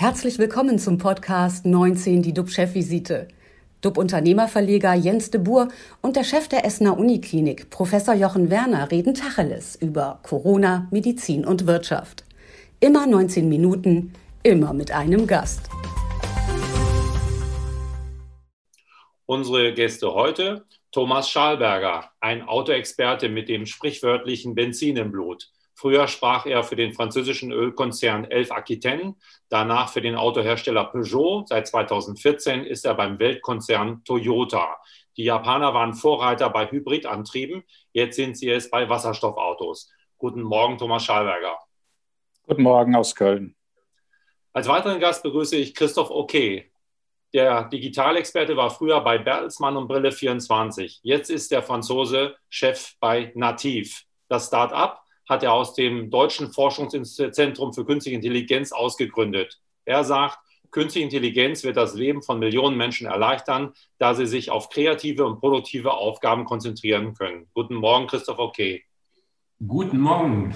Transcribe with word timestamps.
Herzlich 0.00 0.38
willkommen 0.38 0.78
zum 0.78 0.96
Podcast 0.96 1.66
19, 1.66 2.22
die 2.22 2.32
DUB-Chefvisite. 2.32 3.26
DUB-Unternehmerverleger 3.80 4.94
Jens 4.94 5.32
de 5.32 5.40
Boer 5.40 5.66
und 6.02 6.14
der 6.14 6.22
Chef 6.22 6.46
der 6.46 6.64
Essener 6.64 6.96
Uniklinik, 6.96 7.68
Professor 7.68 8.14
Jochen 8.14 8.48
Werner, 8.48 8.92
reden 8.92 9.14
Tacheles 9.14 9.74
über 9.74 10.20
Corona, 10.22 10.86
Medizin 10.92 11.44
und 11.44 11.66
Wirtschaft. 11.66 12.22
Immer 12.78 13.08
19 13.08 13.48
Minuten, 13.48 14.12
immer 14.44 14.72
mit 14.72 14.92
einem 14.92 15.26
Gast. 15.26 15.68
Unsere 19.26 19.74
Gäste 19.74 20.14
heute, 20.14 20.64
Thomas 20.92 21.28
Schalberger, 21.28 22.08
ein 22.20 22.42
Autoexperte 22.42 23.28
mit 23.28 23.48
dem 23.48 23.66
sprichwörtlichen 23.66 24.54
Benzin 24.54 24.96
im 24.96 25.10
Blut. 25.10 25.50
Früher 25.78 26.08
sprach 26.08 26.44
er 26.44 26.64
für 26.64 26.74
den 26.74 26.92
französischen 26.92 27.52
Ölkonzern 27.52 28.24
Elf 28.24 28.50
Aquitaine, 28.50 29.14
danach 29.48 29.88
für 29.88 30.00
den 30.00 30.16
Autohersteller 30.16 30.86
Peugeot. 30.86 31.44
Seit 31.46 31.68
2014 31.68 32.64
ist 32.64 32.84
er 32.84 32.94
beim 32.94 33.20
Weltkonzern 33.20 34.02
Toyota. 34.02 34.76
Die 35.16 35.22
Japaner 35.22 35.74
waren 35.74 35.94
Vorreiter 35.94 36.50
bei 36.50 36.68
Hybridantrieben, 36.68 37.62
jetzt 37.92 38.16
sind 38.16 38.36
sie 38.36 38.50
es 38.50 38.68
bei 38.68 38.88
Wasserstoffautos. 38.88 39.88
Guten 40.16 40.42
Morgen, 40.42 40.78
Thomas 40.78 41.04
Schalberger. 41.04 41.56
Guten 42.48 42.62
Morgen 42.62 42.96
aus 42.96 43.14
Köln. 43.14 43.54
Als 44.52 44.66
weiteren 44.66 44.98
Gast 44.98 45.22
begrüße 45.22 45.54
ich 45.54 45.76
Christoph 45.76 46.10
Oke. 46.10 46.64
Der 47.32 47.68
Digitalexperte 47.68 48.56
war 48.56 48.70
früher 48.70 49.00
bei 49.00 49.18
Bertelsmann 49.18 49.76
und 49.76 49.86
Brille 49.86 50.10
24. 50.10 50.98
Jetzt 51.04 51.30
ist 51.30 51.52
der 51.52 51.62
Franzose 51.62 52.34
Chef 52.48 52.96
bei 52.98 53.30
Nativ. 53.36 54.06
Das 54.28 54.48
Start-up 54.48 55.04
hat 55.28 55.42
er 55.42 55.52
aus 55.52 55.74
dem 55.74 56.10
Deutschen 56.10 56.52
Forschungszentrum 56.52 57.72
für 57.72 57.84
Künstliche 57.84 58.16
Intelligenz 58.16 58.72
ausgegründet. 58.72 59.60
Er 59.84 60.04
sagt, 60.04 60.38
Künstliche 60.70 61.04
Intelligenz 61.04 61.64
wird 61.64 61.76
das 61.76 61.94
Leben 61.94 62.22
von 62.22 62.38
Millionen 62.38 62.76
Menschen 62.76 63.06
erleichtern, 63.06 63.72
da 63.98 64.14
sie 64.14 64.26
sich 64.26 64.50
auf 64.50 64.68
kreative 64.68 65.24
und 65.24 65.40
produktive 65.40 65.94
Aufgaben 65.94 66.44
konzentrieren 66.44 67.14
können. 67.14 67.48
Guten 67.54 67.74
Morgen, 67.74 68.06
Christopher 68.06 68.52
Kay. 68.54 68.82
Guten 69.66 69.98
Morgen. 69.98 70.54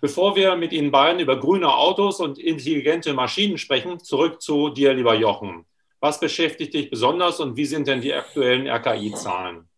Bevor 0.00 0.36
wir 0.36 0.54
mit 0.56 0.72
Ihnen 0.72 0.92
beiden 0.92 1.20
über 1.20 1.40
grüne 1.40 1.74
Autos 1.74 2.20
und 2.20 2.38
intelligente 2.38 3.12
Maschinen 3.12 3.58
sprechen, 3.58 3.98
zurück 3.98 4.40
zu 4.40 4.68
dir, 4.68 4.94
lieber 4.94 5.14
Jochen. 5.14 5.66
Was 5.98 6.20
beschäftigt 6.20 6.74
dich 6.74 6.90
besonders 6.90 7.40
und 7.40 7.56
wie 7.56 7.64
sind 7.64 7.88
denn 7.88 8.00
die 8.00 8.14
aktuellen 8.14 8.68
RKI-Zahlen? 8.68 9.68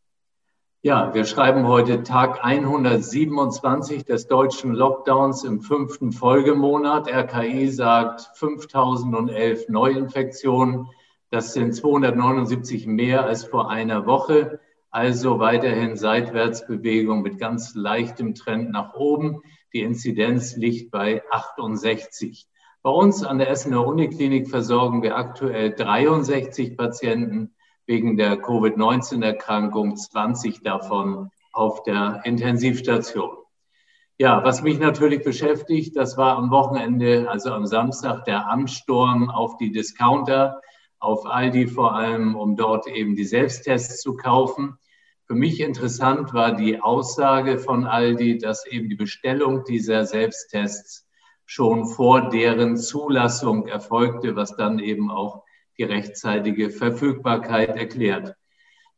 Ja, 0.83 1.13
wir 1.13 1.25
schreiben 1.25 1.67
heute 1.67 2.05
Tag 2.05 2.45
127 2.45 4.05
des 4.05 4.29
deutschen 4.29 4.73
Lockdowns 4.73 5.43
im 5.43 5.61
fünften 5.61 6.13
Folgemonat. 6.13 7.09
RKI 7.09 7.69
sagt 7.69 8.31
5011 8.35 9.69
Neuinfektionen. 9.69 10.87
Das 11.31 11.53
sind 11.53 11.75
279 11.75 12.87
mehr 12.87 13.25
als 13.25 13.43
vor 13.45 13.69
einer 13.73 14.07
Woche. 14.07 14.61
Also 14.93 15.41
weiterhin 15.41 15.97
Seitwärtsbewegung 15.97 17.23
mit 17.23 17.39
ganz 17.39 17.75
leichtem 17.75 18.37
Trend 18.37 18.71
nach 18.71 18.95
oben. 18.95 19.43
Die 19.73 19.81
Inzidenz 19.81 20.55
liegt 20.55 20.93
bei 20.93 21.25
68. 21.33 22.47
Bei 22.83 22.91
uns 22.91 23.25
an 23.25 23.39
der 23.39 23.51
Essener 23.51 23.85
Uniklinik 23.85 24.49
versorgen 24.49 25.03
wir 25.03 25.17
aktuell 25.17 25.75
63 25.75 26.77
Patienten 26.77 27.57
wegen 27.89 28.19
der 28.19 28.37
Covid-19-Erkrankung, 28.37 29.97
20 29.97 30.63
davon 30.63 31.31
auf 31.53 31.83
der 31.83 32.21
Intensivstation. 32.25 33.31
Ja, 34.19 34.45
was 34.45 34.63
mich 34.63 34.79
natürlich 34.79 35.25
beschäftigt, 35.25 35.97
das 35.97 36.19
war 36.19 36.37
am 36.37 36.51
Wochenende, 36.51 37.31
also 37.31 37.51
am 37.51 37.67
Samstag, 37.67 38.27
der 38.27 38.47
Ansturm 38.49 39.31
auf 39.31 39.57
die 39.57 39.73
Discounter, 39.73 40.61
auf 41.01 41.25
Aldi 41.25 41.67
vor 41.67 41.95
allem, 41.95 42.37
um 42.37 42.57
dort 42.57 42.87
eben 42.89 43.17
die 43.17 43.25
Selbsttests 43.25 44.03
zu 44.03 44.17
kaufen. 44.17 44.77
Für 45.25 45.35
mich 45.35 45.61
interessant 45.61 46.35
war 46.35 46.55
die 46.55 46.81
Aussage 46.83 47.59
von 47.59 47.87
Aldi, 47.87 48.37
dass 48.37 48.67
eben 48.67 48.91
die 48.91 48.97
Bestellung 48.97 49.65
dieser 49.65 50.05
Selbsttests 50.05 51.09
schon 51.47 51.87
vor 51.87 52.29
deren 52.29 52.77
Zulassung 52.77 53.67
erfolgte, 53.67 54.37
was 54.37 54.57
dann 54.57 54.79
eben 54.79 55.11
auch 55.11 55.45
die 55.79 55.85
rechtzeitige 55.85 56.71
Verfügbarkeit 56.71 57.77
erklärt. 57.77 58.35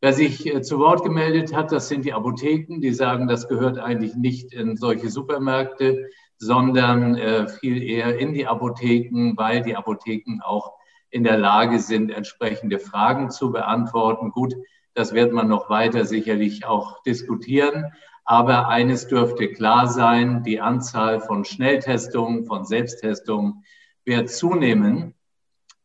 Wer 0.01 0.15
sich 0.15 0.47
äh, 0.47 0.63
zu 0.63 0.79
Wort 0.79 1.05
gemeldet 1.05 1.55
hat, 1.55 1.73
das 1.73 1.89
sind 1.89 2.05
die 2.07 2.15
Apotheken, 2.15 2.81
die 2.81 2.93
sagen, 2.93 3.29
das 3.29 3.49
gehört 3.49 3.79
eigentlich 3.79 4.15
nicht 4.15 4.55
in 4.55 4.77
solche 4.77 5.11
Supermärkte, 5.11 6.09
sondern 6.39 7.17
äh, 7.17 7.49
viel 7.49 7.83
eher 7.83 8.19
in 8.19 8.33
die 8.33 8.47
Apotheken, 8.47 9.37
weil 9.37 9.63
die 9.63 9.77
Apotheken 9.77 10.41
auch 10.43 10.73
in 11.11 11.23
der 11.23 11.37
Lage 11.37 11.81
sind, 11.81 12.11
entsprechende 12.11 12.79
Fragen 12.79 13.31
zu 13.31 13.53
beantworten. 13.53 14.31
Gut, 14.31 14.55
das 14.95 15.13
wird 15.13 15.33
man 15.33 15.49
noch 15.49 15.69
weiter 15.69 16.07
sicherlich 16.07 16.65
auch 16.65 17.03
diskutieren. 17.03 17.93
Aber 18.25 18.69
eines 18.69 19.09
dürfte 19.09 19.49
klar 19.49 19.89
sein, 19.89 20.43
die 20.45 20.61
Anzahl 20.61 21.21
von 21.21 21.45
Schnelltestungen, 21.45 22.47
von 22.47 22.65
Selbsttestungen 22.65 23.65
wird 24.05 24.31
zunehmen. 24.31 25.15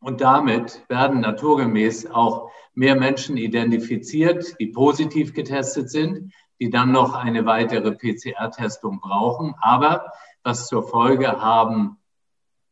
Und 0.06 0.22
damit 0.22 0.88
werden 0.88 1.22
naturgemäß 1.22 2.12
auch 2.12 2.52
mehr 2.76 2.96
Menschen 2.96 3.38
identifiziert, 3.38 4.56
die 4.60 4.68
positiv 4.68 5.34
getestet 5.34 5.90
sind, 5.90 6.32
die 6.60 6.70
dann 6.70 6.92
noch 6.92 7.16
eine 7.16 7.48
weitere 7.48 7.92
PCR-Testung 7.92 9.00
brauchen, 9.00 9.56
aber 9.62 10.12
was 10.44 10.68
zur 10.68 10.88
Folge 10.88 11.42
haben 11.42 11.98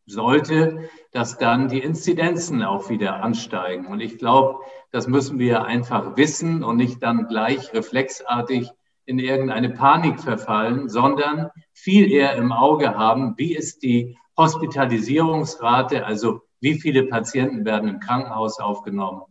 sollte, 0.05 0.87
dass 1.11 1.39
dann 1.39 1.69
die 1.69 1.79
Inzidenzen 1.79 2.61
auch 2.61 2.91
wieder 2.91 3.23
ansteigen. 3.23 3.87
Und 3.87 3.99
ich 3.99 4.19
glaube, 4.19 4.59
das 4.91 5.07
müssen 5.07 5.39
wir 5.39 5.65
einfach 5.65 6.15
wissen 6.15 6.63
und 6.63 6.77
nicht 6.77 7.01
dann 7.01 7.25
gleich 7.25 7.73
reflexartig 7.73 8.69
in 9.05 9.17
irgendeine 9.17 9.71
Panik 9.71 10.19
verfallen, 10.19 10.87
sondern 10.87 11.49
viel 11.73 12.11
eher 12.11 12.35
im 12.35 12.51
Auge 12.51 12.95
haben, 12.95 13.33
wie 13.37 13.55
ist 13.55 13.81
die 13.81 14.19
Hospitalisierungsrate, 14.37 16.05
also 16.05 16.41
wie 16.63 16.79
viele 16.79 17.03
Patienten 17.03 17.65
werden 17.65 17.89
im 17.89 17.99
Krankenhaus 17.99 18.57
aufgenommen? 18.59 19.23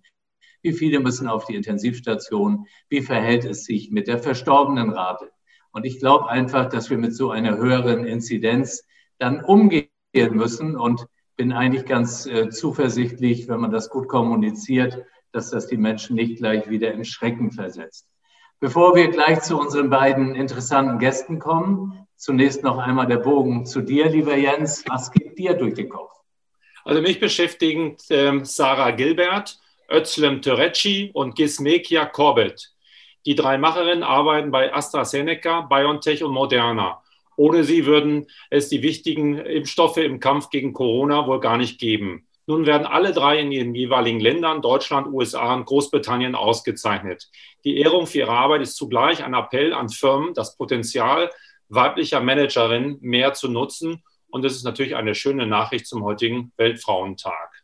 Wie 0.60 0.75
viele 0.75 1.00
müssen 1.00 1.28
auf 1.28 1.47
die 1.47 1.56
Intensivstation? 1.56 2.66
Wie 2.91 3.00
verhält 3.00 3.47
es 3.47 3.65
sich 3.65 3.91
mit 3.91 4.06
der 4.06 4.19
Verstorbenenrate? 4.19 5.32
Und 5.72 5.87
ich 5.87 5.98
glaube 5.98 6.28
einfach, 6.28 6.69
dass 6.69 6.91
wir 6.91 6.98
mit 6.98 7.16
so 7.16 7.31
einer 7.31 7.56
höheren 7.56 8.04
Inzidenz 8.04 8.84
dann 9.19 9.42
umgehen 9.42 9.88
müssen 10.31 10.76
und 10.76 11.06
bin 11.37 11.53
eigentlich 11.53 11.87
ganz 11.87 12.26
äh, 12.26 12.50
zuversichtlich, 12.50 13.48
wenn 13.48 13.60
man 13.60 13.71
das 13.71 13.88
gut 13.88 14.09
kommuniziert, 14.09 15.03
dass 15.32 15.48
das 15.48 15.66
die 15.66 15.78
Menschen 15.78 16.16
nicht 16.16 16.37
gleich 16.37 16.69
wieder 16.69 16.92
in 16.92 17.06
Schrecken 17.06 17.50
versetzt. 17.50 18.06
Bevor 18.60 18.94
wir 18.94 19.10
gleich 19.10 19.41
zu 19.41 19.59
unseren 19.59 19.88
beiden 19.88 20.34
interessanten 20.34 20.98
Gästen 20.98 21.38
kommen, 21.38 22.06
zunächst 22.16 22.62
noch 22.62 22.76
einmal 22.76 23.06
der 23.06 23.16
Bogen 23.16 23.65
zu 23.65 23.81
dir, 23.81 24.10
lieber 24.10 24.37
Jens. 24.37 24.84
Was 24.87 25.10
geht 25.10 25.38
dir 25.38 25.54
durch 25.54 25.72
den 25.72 25.88
Kopf? 25.88 26.22
Also 26.84 27.00
mich 27.00 27.20
beschäftigen 27.20 27.97
äh, 28.09 28.44
Sarah 28.44 28.91
Gilbert, 28.91 29.59
Özlem 29.91 30.43
Törecci 30.43 31.10
und 31.12 31.34
Gismekia 31.37 32.06
Corbett. 32.06 32.70
Die 33.25 33.34
drei 33.34 33.59
Macherinnen 33.59 34.03
arbeiten 34.03 34.50
bei 34.50 34.75
AstraZeneca, 34.75 35.62
BioNTech 35.62 36.25
und 36.25 36.32
Moderna. 36.32 37.03
Ohne 37.37 37.65
sie 37.65 37.87
würden 37.87 38.26
es 38.50 38.69
die 38.69 38.82
wichtigen 38.82 39.38
Impfstoffe 39.38 39.98
im 39.98 40.19
Kampf 40.21 40.50
gegen 40.50 40.72
Corona 40.72 41.26
wohl 41.26 41.41
gar 41.41 41.56
nicht 41.56 41.78
geben. 41.78 42.26
Nun 42.47 42.66
werden 42.66 42.87
alle 42.87 43.12
drei 43.12 43.38
in 43.38 43.53
ihren 43.53 43.75
jeweiligen 43.75 44.19
Ländern, 44.19 44.62
Deutschland, 44.62 45.06
USA 45.06 45.54
und 45.54 45.65
Großbritannien, 45.65 46.34
ausgezeichnet. 46.34 47.28
Die 47.65 47.78
Ehrung 47.78 48.09
für 48.09 48.19
ihre 48.19 48.32
Arbeit 48.32 48.62
ist 48.62 48.75
zugleich 48.75 49.22
ein 49.22 49.34
Appell 49.34 49.72
an 49.72 49.88
Firmen, 49.88 50.34
das 50.34 50.56
Potenzial 50.56 51.31
weiblicher 51.69 52.21
Managerinnen 52.21 52.98
mehr 53.00 53.32
zu 53.34 53.48
nutzen 53.48 54.03
und 54.32 54.44
es 54.44 54.56
ist 54.56 54.64
natürlich 54.64 54.96
eine 54.96 55.14
schöne 55.14 55.46
Nachricht 55.46 55.86
zum 55.86 56.02
heutigen 56.04 56.52
Weltfrauentag. 56.56 57.62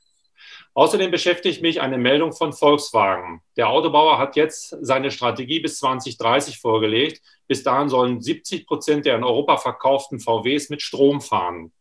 Außerdem 0.75 1.11
beschäftigt 1.11 1.63
mich 1.63 1.81
eine 1.81 1.99
Meldung 1.99 2.33
von 2.33 2.53
Volkswagen. 2.53 3.41
Der 3.57 3.69
Autobauer 3.69 4.19
hat 4.19 4.37
jetzt 4.37 4.77
seine 4.81 5.11
Strategie 5.11 5.59
bis 5.59 5.79
2030 5.79 6.61
vorgelegt. 6.61 7.21
Bis 7.49 7.65
dahin 7.65 7.89
sollen 7.89 8.21
70 8.21 8.67
Prozent 8.67 9.07
der 9.07 9.17
in 9.17 9.25
Europa 9.25 9.57
verkauften 9.57 10.21
VWs 10.21 10.71
mit 10.71 10.83
Strom 10.83 11.21
fahren. 11.21 11.73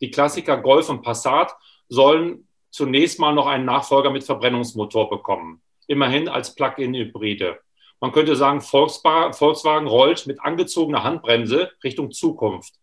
Die 0.00 0.10
Klassiker 0.10 0.56
Golf 0.56 0.88
und 0.88 1.02
Passat 1.02 1.54
sollen 1.88 2.48
zunächst 2.70 3.18
mal 3.18 3.34
noch 3.34 3.46
einen 3.46 3.66
Nachfolger 3.66 4.10
mit 4.10 4.24
Verbrennungsmotor 4.24 5.10
bekommen. 5.10 5.60
Immerhin 5.86 6.28
als 6.28 6.54
Plug-in-Hybride. 6.54 7.58
Man 8.00 8.12
könnte 8.12 8.36
sagen, 8.36 8.60
Volkswagen 8.60 9.86
rollt 9.86 10.26
mit 10.26 10.40
angezogener 10.40 11.02
Handbremse 11.02 11.72
Richtung 11.82 12.10
Zukunft. 12.10 12.74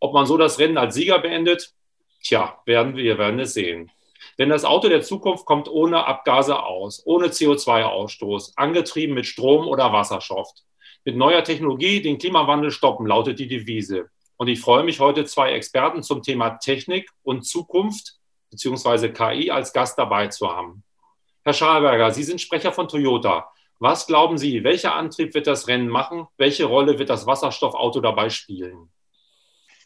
Ob 0.00 0.14
man 0.14 0.26
so 0.26 0.38
das 0.38 0.58
Rennen 0.58 0.78
als 0.78 0.94
Sieger 0.94 1.18
beendet, 1.18 1.74
tja, 2.22 2.58
werden 2.64 2.96
wir 2.96 3.18
werden 3.18 3.38
es 3.38 3.54
sehen. 3.54 3.90
Denn 4.38 4.48
das 4.48 4.64
Auto 4.64 4.88
der 4.88 5.02
Zukunft 5.02 5.44
kommt 5.44 5.68
ohne 5.68 6.06
Abgase 6.06 6.62
aus, 6.62 7.02
ohne 7.04 7.28
CO2-Ausstoß, 7.28 8.52
angetrieben 8.56 9.14
mit 9.14 9.26
Strom 9.26 9.68
oder 9.68 9.92
Wasserstoff. 9.92 10.48
Mit 11.04 11.16
neuer 11.16 11.44
Technologie 11.44 12.00
den 12.00 12.18
Klimawandel 12.18 12.70
stoppen, 12.70 13.06
lautet 13.06 13.38
die 13.38 13.48
Devise. 13.48 14.08
Und 14.36 14.48
ich 14.48 14.60
freue 14.60 14.84
mich 14.84 15.00
heute, 15.00 15.26
zwei 15.26 15.52
Experten 15.52 16.02
zum 16.02 16.22
Thema 16.22 16.50
Technik 16.58 17.10
und 17.22 17.42
Zukunft 17.42 18.16
bzw. 18.50 19.10
KI 19.10 19.50
als 19.50 19.72
Gast 19.74 19.98
dabei 19.98 20.28
zu 20.28 20.50
haben. 20.50 20.82
Herr 21.44 21.52
Schalberger, 21.52 22.10
Sie 22.10 22.22
sind 22.22 22.40
Sprecher 22.40 22.72
von 22.72 22.88
Toyota. 22.88 23.50
Was 23.78 24.06
glauben 24.06 24.38
Sie, 24.38 24.64
welcher 24.64 24.94
Antrieb 24.94 25.34
wird 25.34 25.46
das 25.46 25.68
Rennen 25.68 25.88
machen? 25.88 26.26
Welche 26.36 26.64
Rolle 26.64 26.98
wird 26.98 27.10
das 27.10 27.26
Wasserstoffauto 27.26 28.00
dabei 28.00 28.28
spielen? 28.28 28.90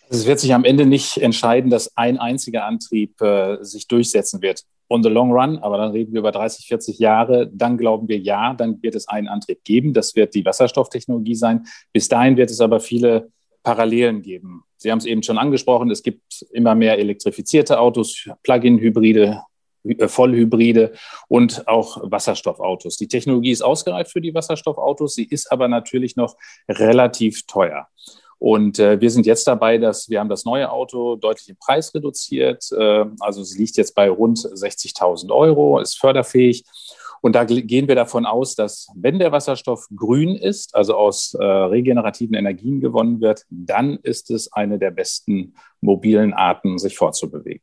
Es 0.09 0.27
wird 0.27 0.39
sich 0.39 0.55
am 0.55 0.65
Ende 0.65 0.87
nicht 0.87 1.17
entscheiden, 1.19 1.71
dass 1.71 1.97
ein 1.97 2.19
einziger 2.19 2.65
Antrieb 2.65 3.21
äh, 3.21 3.59
sich 3.63 3.89
durchsetzen 3.89 4.43
wird. 4.43 4.63
On 4.89 5.03
the 5.03 5.09
long 5.09 5.33
run, 5.33 5.59
aber 5.59 5.79
dann 5.79 5.93
reden 5.93 6.13
wir 6.13 6.21
über 6.21 6.31
30, 6.31 6.67
40 6.67 6.99
Jahre, 6.99 7.51
dann 7.53 7.79
glauben 7.79 8.07
wir 8.07 8.19
ja, 8.19 8.53
dann 8.53 8.83
wird 8.83 8.95
es 8.95 9.09
einen 9.09 9.29
Antrieb 9.29 9.65
geben. 9.65 9.95
Das 9.95 10.15
wird 10.15 10.35
die 10.35 10.45
Wasserstofftechnologie 10.45 11.35
sein. 11.35 11.67
Bis 11.93 12.09
dahin 12.09 12.37
wird 12.37 12.51
es 12.51 12.61
aber 12.61 12.81
viele 12.81 13.33
Parallelen 13.63 14.21
geben. 14.21 14.65
Sie 14.77 14.91
haben 14.91 14.99
es 14.99 15.07
eben 15.07 15.23
schon 15.23 15.39
angesprochen, 15.39 15.91
es 15.91 16.03
gibt 16.03 16.45
immer 16.53 16.75
mehr 16.75 16.99
elektrifizierte 16.99 17.81
Autos, 17.81 18.29
Plug-in-Hybride, 18.43 19.43
äh, 19.85 20.09
Vollhybride 20.09 20.93
und 21.29 21.67
auch 21.67 21.99
Wasserstoffautos. 22.03 22.99
Die 22.99 23.09
Technologie 23.09 23.51
ist 23.51 23.63
ausgereift 23.63 24.13
für 24.13 24.21
die 24.21 24.35
Wasserstoffautos, 24.35 25.15
sie 25.15 25.25
ist 25.25 25.51
aber 25.51 25.69
natürlich 25.69 26.17
noch 26.17 26.37
relativ 26.69 27.47
teuer. 27.47 27.89
Und 28.45 28.79
äh, 28.79 29.01
wir 29.01 29.11
sind 29.11 29.25
jetzt 29.25 29.47
dabei, 29.47 29.79
dass 29.79 30.11
wir 30.11 30.21
haben 30.21 30.29
das 30.29 30.45
neue 30.45 30.71
Auto 30.71 31.17
deutlich 31.17 31.49
im 31.49 31.57
Preis 31.57 31.95
reduziert. 31.95 32.71
Äh, 32.73 33.07
also 33.21 33.41
es 33.41 33.57
liegt 33.57 33.79
jetzt 33.79 33.95
bei 33.95 34.11
rund 34.11 34.37
60.000 34.37 35.35
Euro, 35.35 35.81
ist 35.81 35.99
förderfähig. 35.99 36.63
Und 37.23 37.37
da 37.37 37.45
gehen 37.45 37.89
wir 37.89 37.95
davon 37.95 38.27
aus, 38.27 38.55
dass 38.55 38.89
wenn 38.95 39.19
der 39.19 39.33
Wasserstoff 39.33 39.89
grün 39.97 40.37
ist, 40.37 40.75
also 40.75 40.95
aus 40.95 41.33
äh, 41.33 41.43
regenerativen 41.43 42.35
Energien 42.35 42.83
gewonnen 42.83 43.23
wird, 43.23 43.47
dann 43.49 43.99
ist 44.03 44.31
es 44.31 44.53
eine 44.53 44.79
der 44.79 44.91
besten 44.91 45.55
mobilen 45.81 46.35
Arten, 46.35 46.77
sich 46.77 46.99
fortzubewegen. 46.99 47.63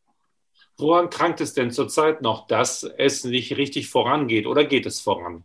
Woran 0.80 1.12
krankt 1.12 1.42
es 1.42 1.54
denn 1.54 1.70
zurzeit 1.70 2.24
noch, 2.24 2.48
dass 2.48 2.82
es 2.82 3.24
nicht 3.24 3.56
richtig 3.56 3.88
vorangeht 3.88 4.48
oder 4.48 4.66
geht 4.66 4.88
es 4.88 5.00
voran? 5.00 5.44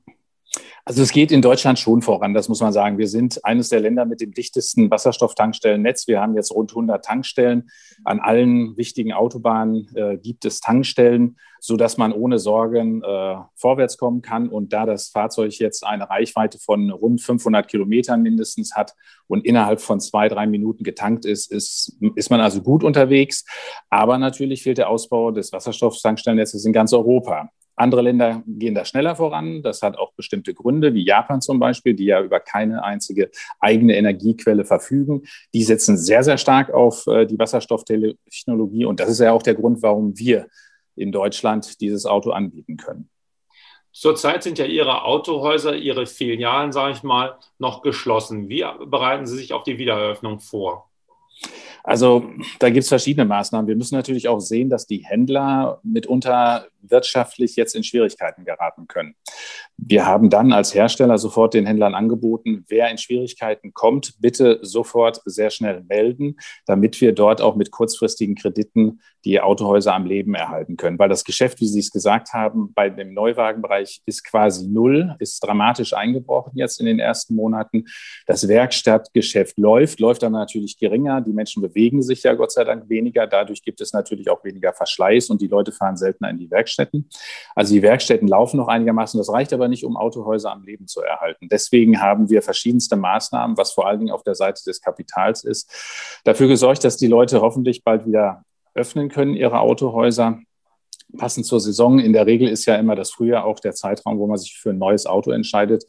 Also 0.88 1.02
es 1.02 1.10
geht 1.10 1.32
in 1.32 1.42
Deutschland 1.42 1.80
schon 1.80 2.00
voran, 2.00 2.32
das 2.32 2.48
muss 2.48 2.60
man 2.60 2.72
sagen. 2.72 2.96
Wir 2.96 3.08
sind 3.08 3.44
eines 3.44 3.70
der 3.70 3.80
Länder 3.80 4.04
mit 4.04 4.20
dem 4.20 4.30
dichtesten 4.30 4.88
Wasserstofftankstellennetz. 4.88 6.06
Wir 6.06 6.20
haben 6.20 6.36
jetzt 6.36 6.54
rund 6.54 6.70
100 6.70 7.04
Tankstellen. 7.04 7.68
An 8.04 8.20
allen 8.20 8.76
wichtigen 8.76 9.12
Autobahnen 9.12 9.88
äh, 9.96 10.16
gibt 10.16 10.44
es 10.44 10.60
Tankstellen, 10.60 11.38
sodass 11.58 11.96
man 11.96 12.12
ohne 12.12 12.38
Sorgen 12.38 13.02
äh, 13.02 13.34
vorwärts 13.56 13.98
kommen 13.98 14.22
kann. 14.22 14.48
Und 14.48 14.72
da 14.72 14.86
das 14.86 15.08
Fahrzeug 15.08 15.58
jetzt 15.58 15.84
eine 15.84 16.08
Reichweite 16.08 16.60
von 16.60 16.92
rund 16.92 17.20
500 17.20 17.66
Kilometern 17.66 18.22
mindestens 18.22 18.76
hat 18.76 18.94
und 19.26 19.44
innerhalb 19.44 19.80
von 19.80 19.98
zwei, 19.98 20.28
drei 20.28 20.46
Minuten 20.46 20.84
getankt 20.84 21.24
ist, 21.24 21.50
ist, 21.50 21.98
ist 22.14 22.30
man 22.30 22.40
also 22.40 22.62
gut 22.62 22.84
unterwegs. 22.84 23.44
Aber 23.90 24.18
natürlich 24.18 24.62
fehlt 24.62 24.78
der 24.78 24.88
Ausbau 24.88 25.32
des 25.32 25.52
Wasserstofftankstellennetzes 25.52 26.64
in 26.64 26.72
ganz 26.72 26.92
Europa. 26.92 27.50
Andere 27.76 28.00
Länder 28.00 28.42
gehen 28.46 28.74
da 28.74 28.84
schneller 28.84 29.16
voran. 29.16 29.62
Das 29.62 29.82
hat 29.82 29.98
auch 29.98 30.12
bestimmte 30.14 30.54
Gründe, 30.54 30.94
wie 30.94 31.04
Japan 31.04 31.42
zum 31.42 31.60
Beispiel, 31.60 31.94
die 31.94 32.06
ja 32.06 32.22
über 32.22 32.40
keine 32.40 32.82
einzige 32.82 33.30
eigene 33.60 33.96
Energiequelle 33.96 34.64
verfügen. 34.64 35.22
Die 35.52 35.62
setzen 35.62 35.98
sehr, 35.98 36.24
sehr 36.24 36.38
stark 36.38 36.72
auf 36.72 37.06
äh, 37.06 37.26
die 37.26 37.38
Wasserstofftechnologie. 37.38 38.86
Und 38.86 38.98
das 38.98 39.10
ist 39.10 39.20
ja 39.20 39.32
auch 39.32 39.42
der 39.42 39.54
Grund, 39.54 39.82
warum 39.82 40.18
wir 40.18 40.48
in 40.96 41.12
Deutschland 41.12 41.80
dieses 41.80 42.06
Auto 42.06 42.30
anbieten 42.30 42.78
können. 42.78 43.10
Zurzeit 43.92 44.42
sind 44.42 44.58
ja 44.58 44.66
Ihre 44.66 45.04
Autohäuser, 45.04 45.74
Ihre 45.74 46.06
Filialen, 46.06 46.72
sage 46.72 46.92
ich 46.92 47.02
mal, 47.02 47.38
noch 47.58 47.82
geschlossen. 47.82 48.48
Wie 48.48 48.64
bereiten 48.86 49.26
Sie 49.26 49.36
sich 49.36 49.52
auf 49.52 49.62
die 49.62 49.78
Wiedereröffnung 49.78 50.40
vor? 50.40 50.90
Also 51.82 52.28
da 52.58 52.68
gibt 52.68 52.82
es 52.82 52.88
verschiedene 52.88 53.24
Maßnahmen. 53.24 53.68
Wir 53.68 53.76
müssen 53.76 53.94
natürlich 53.94 54.28
auch 54.28 54.40
sehen, 54.40 54.68
dass 54.68 54.86
die 54.86 55.04
Händler 55.06 55.80
mitunter 55.84 56.66
wirtschaftlich 56.90 57.56
jetzt 57.56 57.74
in 57.74 57.84
Schwierigkeiten 57.84 58.44
geraten 58.44 58.86
können. 58.86 59.14
Wir 59.76 60.06
haben 60.06 60.30
dann 60.30 60.52
als 60.52 60.74
Hersteller 60.74 61.18
sofort 61.18 61.54
den 61.54 61.66
Händlern 61.66 61.94
angeboten, 61.94 62.64
wer 62.68 62.90
in 62.90 62.98
Schwierigkeiten 62.98 63.74
kommt, 63.74 64.14
bitte 64.20 64.58
sofort 64.62 65.20
sehr 65.24 65.50
schnell 65.50 65.84
melden, 65.88 66.36
damit 66.66 67.00
wir 67.00 67.12
dort 67.12 67.40
auch 67.40 67.56
mit 67.56 67.70
kurzfristigen 67.70 68.34
Krediten 68.34 69.00
die 69.26 69.40
Autohäuser 69.40 69.92
am 69.92 70.06
Leben 70.06 70.34
erhalten 70.34 70.76
können. 70.76 70.98
Weil 70.98 71.08
das 71.08 71.24
Geschäft, 71.24 71.60
wie 71.60 71.66
Sie 71.66 71.80
es 71.80 71.90
gesagt 71.90 72.32
haben, 72.32 72.72
bei 72.74 72.88
dem 72.88 73.12
Neuwagenbereich 73.12 74.00
ist 74.06 74.24
quasi 74.24 74.68
null, 74.68 75.16
ist 75.18 75.40
dramatisch 75.40 75.92
eingebrochen 75.92 76.52
jetzt 76.54 76.80
in 76.80 76.86
den 76.86 77.00
ersten 77.00 77.34
Monaten. 77.34 77.84
Das 78.26 78.46
Werkstattgeschäft 78.46 79.58
läuft, 79.58 79.98
läuft 80.00 80.22
dann 80.22 80.32
natürlich 80.32 80.78
geringer. 80.78 81.20
Die 81.20 81.32
Menschen 81.32 81.60
bewegen 81.60 82.02
sich 82.02 82.22
ja 82.22 82.34
Gott 82.34 82.52
sei 82.52 82.64
Dank 82.64 82.88
weniger. 82.88 83.26
Dadurch 83.26 83.62
gibt 83.62 83.80
es 83.80 83.92
natürlich 83.92 84.30
auch 84.30 84.44
weniger 84.44 84.72
Verschleiß 84.72 85.28
und 85.30 85.40
die 85.40 85.48
Leute 85.48 85.72
fahren 85.72 85.96
seltener 85.96 86.30
in 86.30 86.38
die 86.38 86.50
Werkstätten. 86.76 87.08
Also 87.54 87.74
die 87.74 87.82
Werkstätten 87.82 88.28
laufen 88.28 88.56
noch 88.56 88.68
einigermaßen. 88.68 89.18
Das 89.18 89.32
reicht 89.32 89.52
aber 89.52 89.68
nicht, 89.68 89.84
um 89.84 89.96
Autohäuser 89.96 90.52
am 90.52 90.64
Leben 90.64 90.86
zu 90.86 91.00
erhalten. 91.00 91.48
Deswegen 91.50 92.00
haben 92.00 92.28
wir 92.28 92.42
verschiedenste 92.42 92.96
Maßnahmen, 92.96 93.56
was 93.56 93.72
vor 93.72 93.86
allen 93.86 94.00
Dingen 94.00 94.12
auf 94.12 94.22
der 94.22 94.34
Seite 94.34 94.62
des 94.64 94.80
Kapitals 94.80 95.44
ist, 95.44 96.20
dafür 96.24 96.48
gesorgt, 96.48 96.84
dass 96.84 96.96
die 96.96 97.06
Leute 97.06 97.40
hoffentlich 97.40 97.84
bald 97.84 98.06
wieder 98.06 98.44
öffnen 98.74 99.08
können, 99.08 99.34
ihre 99.34 99.60
Autohäuser. 99.60 100.38
Passend 101.16 101.46
zur 101.46 101.60
Saison. 101.60 102.00
In 102.00 102.12
der 102.12 102.26
Regel 102.26 102.48
ist 102.48 102.66
ja 102.66 102.74
immer 102.76 102.96
das 102.96 103.12
Frühjahr 103.12 103.44
auch 103.44 103.60
der 103.60 103.74
Zeitraum, 103.74 104.18
wo 104.18 104.26
man 104.26 104.38
sich 104.38 104.58
für 104.58 104.70
ein 104.70 104.78
neues 104.78 105.06
Auto 105.06 105.30
entscheidet. 105.30 105.84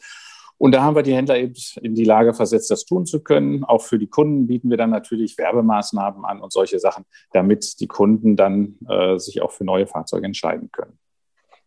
Und 0.57 0.71
da 0.73 0.81
haben 0.81 0.95
wir 0.95 1.03
die 1.03 1.13
Händler 1.13 1.37
eben 1.37 1.53
in 1.81 1.93
die 1.93 2.03
Lage 2.03 2.33
versetzt, 2.33 2.71
das 2.71 2.85
tun 2.85 3.05
zu 3.05 3.21
können. 3.21 3.63
Auch 3.63 3.83
für 3.83 3.99
die 3.99 4.07
Kunden 4.07 4.47
bieten 4.47 4.69
wir 4.69 4.77
dann 4.77 4.89
natürlich 4.89 5.37
Werbemaßnahmen 5.37 6.25
an 6.25 6.41
und 6.41 6.51
solche 6.51 6.79
Sachen, 6.79 7.05
damit 7.31 7.79
die 7.79 7.87
Kunden 7.87 8.35
dann 8.35 8.77
äh, 8.89 9.19
sich 9.19 9.41
auch 9.41 9.51
für 9.51 9.65
neue 9.65 9.85
Fahrzeuge 9.85 10.25
entscheiden 10.25 10.71
können. 10.71 10.97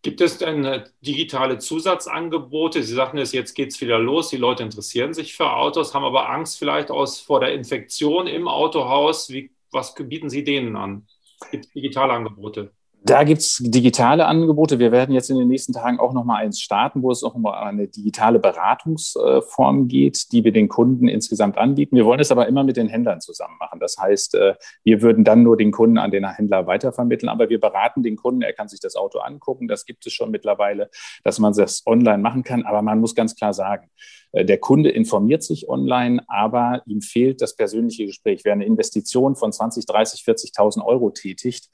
Gibt 0.02 0.22
es 0.22 0.38
denn 0.38 0.64
äh, 0.64 0.84
digitale 1.02 1.58
Zusatzangebote? 1.58 2.82
Sie 2.82 2.94
sagten 2.94 3.18
es, 3.18 3.32
jetzt 3.32 3.54
geht 3.54 3.70
es 3.70 3.80
wieder 3.80 3.98
los. 3.98 4.30
Die 4.30 4.38
Leute 4.38 4.62
interessieren 4.62 5.12
sich 5.12 5.36
für 5.36 5.52
Autos, 5.52 5.94
haben 5.94 6.04
aber 6.04 6.30
Angst 6.30 6.58
vielleicht 6.58 6.90
aus, 6.90 7.20
vor 7.20 7.40
der 7.40 7.52
Infektion 7.52 8.26
im 8.26 8.48
Autohaus. 8.48 9.28
Wie, 9.28 9.52
was 9.70 9.94
bieten 9.94 10.30
Sie 10.30 10.42
denen 10.42 10.74
an? 10.74 11.06
Gibt 11.50 11.66
es 11.66 11.72
digitale 11.72 12.14
Angebote? 12.14 12.72
Da 13.02 13.24
gibt 13.24 13.40
es 13.40 13.56
digitale 13.60 14.26
Angebote. 14.26 14.78
Wir 14.78 14.92
werden 14.92 15.14
jetzt 15.14 15.30
in 15.30 15.38
den 15.38 15.48
nächsten 15.48 15.72
Tagen 15.72 15.98
auch 15.98 16.12
noch 16.12 16.24
mal 16.24 16.36
eins 16.36 16.60
starten, 16.60 17.02
wo 17.02 17.10
es 17.10 17.24
auch 17.24 17.34
um 17.34 17.46
eine 17.46 17.88
digitale 17.88 18.38
Beratungsform 18.38 19.88
geht, 19.88 20.30
die 20.32 20.44
wir 20.44 20.52
den 20.52 20.68
Kunden 20.68 21.08
insgesamt 21.08 21.56
anbieten. 21.56 21.96
Wir 21.96 22.04
wollen 22.04 22.20
es 22.20 22.30
aber 22.30 22.46
immer 22.46 22.62
mit 22.62 22.76
den 22.76 22.88
Händlern 22.88 23.22
zusammen 23.22 23.56
machen. 23.58 23.80
Das 23.80 23.96
heißt, 23.98 24.34
äh, 24.34 24.54
wir 24.84 25.00
würden 25.00 25.24
dann 25.24 25.42
nur 25.42 25.56
den 25.56 25.70
Kunden 25.70 25.96
an 25.96 26.10
den 26.10 26.28
Händler 26.28 26.66
weitervermitteln, 26.66 27.30
aber 27.30 27.48
wir 27.48 27.58
beraten 27.58 28.02
den 28.02 28.16
Kunden. 28.16 28.42
Er 28.42 28.52
kann 28.52 28.68
sich 28.68 28.80
das 28.80 28.96
Auto 28.96 29.20
angucken. 29.20 29.66
Das 29.66 29.86
gibt 29.86 30.06
es 30.06 30.12
schon 30.12 30.30
mittlerweile, 30.30 30.90
dass 31.24 31.38
man 31.38 31.54
das 31.54 31.82
online 31.86 32.18
machen 32.18 32.44
kann. 32.44 32.64
Aber 32.64 32.82
man 32.82 33.00
muss 33.00 33.14
ganz 33.14 33.34
klar 33.34 33.54
sagen, 33.54 33.88
der 34.32 34.58
Kunde 34.58 34.90
informiert 34.90 35.42
sich 35.42 35.68
online, 35.68 36.22
aber 36.28 36.82
ihm 36.86 37.00
fehlt 37.00 37.40
das 37.40 37.56
persönliche 37.56 38.06
Gespräch. 38.06 38.42
Wer 38.44 38.52
eine 38.52 38.64
Investition 38.64 39.36
von 39.36 39.52
20, 39.52 39.86
30, 39.86 40.22
40.000 40.22 40.84
Euro 40.84 41.10
tätigt, 41.10 41.68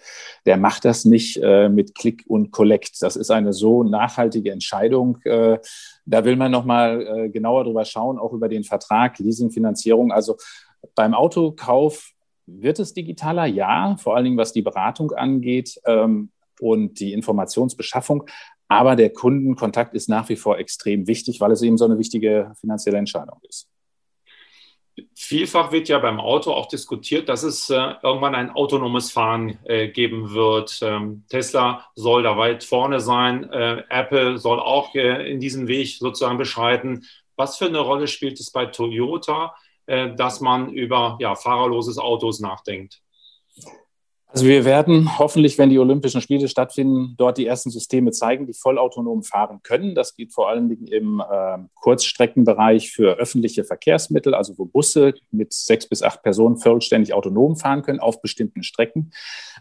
der 0.47 0.57
macht 0.57 0.85
das 0.85 1.05
nicht 1.05 1.39
äh, 1.43 1.69
mit 1.69 1.95
Click 1.95 2.25
und 2.27 2.51
Collect. 2.51 3.03
Das 3.03 3.17
ist 3.17 3.31
eine 3.31 3.53
so 3.53 3.83
nachhaltige 3.83 4.53
Entscheidung. 4.53 5.19
Äh, 5.25 5.59
da 6.07 6.25
will 6.25 6.37
man 6.37 6.53
noch 6.53 6.65
mal 6.65 7.31
genauer 7.31 7.65
drüber 7.65 7.85
schauen, 7.85 8.19
auch 8.19 8.33
über 8.33 8.49
den 8.49 8.63
Vertrag, 8.63 9.19
Leasingfinanzierung. 9.19 10.13
Also 10.13 10.37
beim 10.95 11.15
Autokauf 11.15 12.13
wird 12.47 12.79
es 12.79 12.95
digitaler, 12.95 13.47
ja, 13.47 13.97
vor 13.99 14.15
allen 14.15 14.25
Dingen 14.25 14.39
was 14.39 14.53
die 14.53 14.63
Beratung 14.63 15.13
angeht 15.13 15.81
ähm, 15.85 16.31
und 16.61 17.01
die 17.01 17.13
Informationsbeschaffung. 17.13 18.27
Aber 18.69 18.97
der 18.97 19.11
Kundenkontakt 19.11 19.95
ist 19.95 20.09
nach 20.09 20.29
wie 20.29 20.37
vor 20.37 20.59
extrem 20.59 21.07
wichtig, 21.07 21.41
weil 21.41 21.53
es 21.53 21.63
eben 21.63 21.79
so 21.79 21.85
eine 21.85 21.99
wichtige 21.99 22.53
finanzielle 22.61 22.99
Entscheidung 22.99 23.39
ist. 23.49 23.69
Vielfach 25.15 25.73
wird 25.73 25.89
ja 25.89 25.99
beim 25.99 26.21
Auto 26.21 26.53
auch 26.53 26.69
diskutiert, 26.69 27.29
dass 27.29 27.43
es 27.43 27.69
äh, 27.69 27.95
irgendwann 28.03 28.35
ein 28.35 28.51
autonomes 28.51 29.13
Fahren 29.13 29.59
äh, 29.65 29.89
geben 29.89 30.33
wird. 30.33 30.79
Ähm, 30.83 31.25
Tesla 31.29 31.87
soll 31.95 32.23
da 32.23 32.39
weit 32.39 32.65
vorne 32.65 33.01
sein. 33.01 33.45
Äh, 33.51 33.83
Apple 33.91 34.39
soll 34.39 34.59
auch 34.59 34.95
äh, 34.95 35.31
in 35.31 35.39
diesen 35.39 35.69
Weg 35.69 35.99
sozusagen 35.99 36.39
beschreiten. 36.39 37.05
Was 37.37 37.59
für 37.59 37.67
eine 37.67 37.81
Rolle 37.81 38.09
spielt 38.09 38.41
es 38.41 38.51
bei 38.51 38.67
Toyota, 38.67 39.55
äh, 39.85 40.15
dass 40.15 40.41
man 40.41 40.71
über 40.73 41.19
ja, 41.21 41.35
fahrerloses 41.35 41.99
Autos 41.99 42.41
nachdenkt? 42.41 43.03
Also 44.37 44.49
wir 44.49 44.67
werden 44.67 45.19
hoffentlich, 45.19 45.57
wenn 45.57 45.71
die 45.71 45.79
Olympischen 45.79 46.21
Spiele 46.21 46.47
stattfinden, 46.47 47.15
dort 47.17 47.39
die 47.39 47.47
ersten 47.47 47.71
Systeme 47.71 48.11
zeigen, 48.11 48.47
die 48.47 48.53
vollautonom 48.53 49.23
fahren 49.23 49.61
können. 49.63 49.95
Das 49.95 50.15
geht 50.15 50.35
vor 50.35 50.51
allen 50.51 50.69
Dingen 50.69 50.87
im 50.89 51.21
äh, 51.21 51.57
Kurzstreckenbereich 51.75 52.93
für 52.93 53.15
öffentliche 53.15 53.65
Verkehrsmittel, 53.65 54.35
also 54.35 54.59
wo 54.59 54.67
Busse 54.67 55.15
mit 55.31 55.55
sechs 55.55 55.89
bis 55.89 56.03
acht 56.03 56.23
Personen 56.23 56.59
vollständig 56.59 57.15
autonom 57.15 57.57
fahren 57.57 57.81
können 57.81 57.99
auf 57.99 58.21
bestimmten 58.21 58.63
Strecken. 58.63 59.11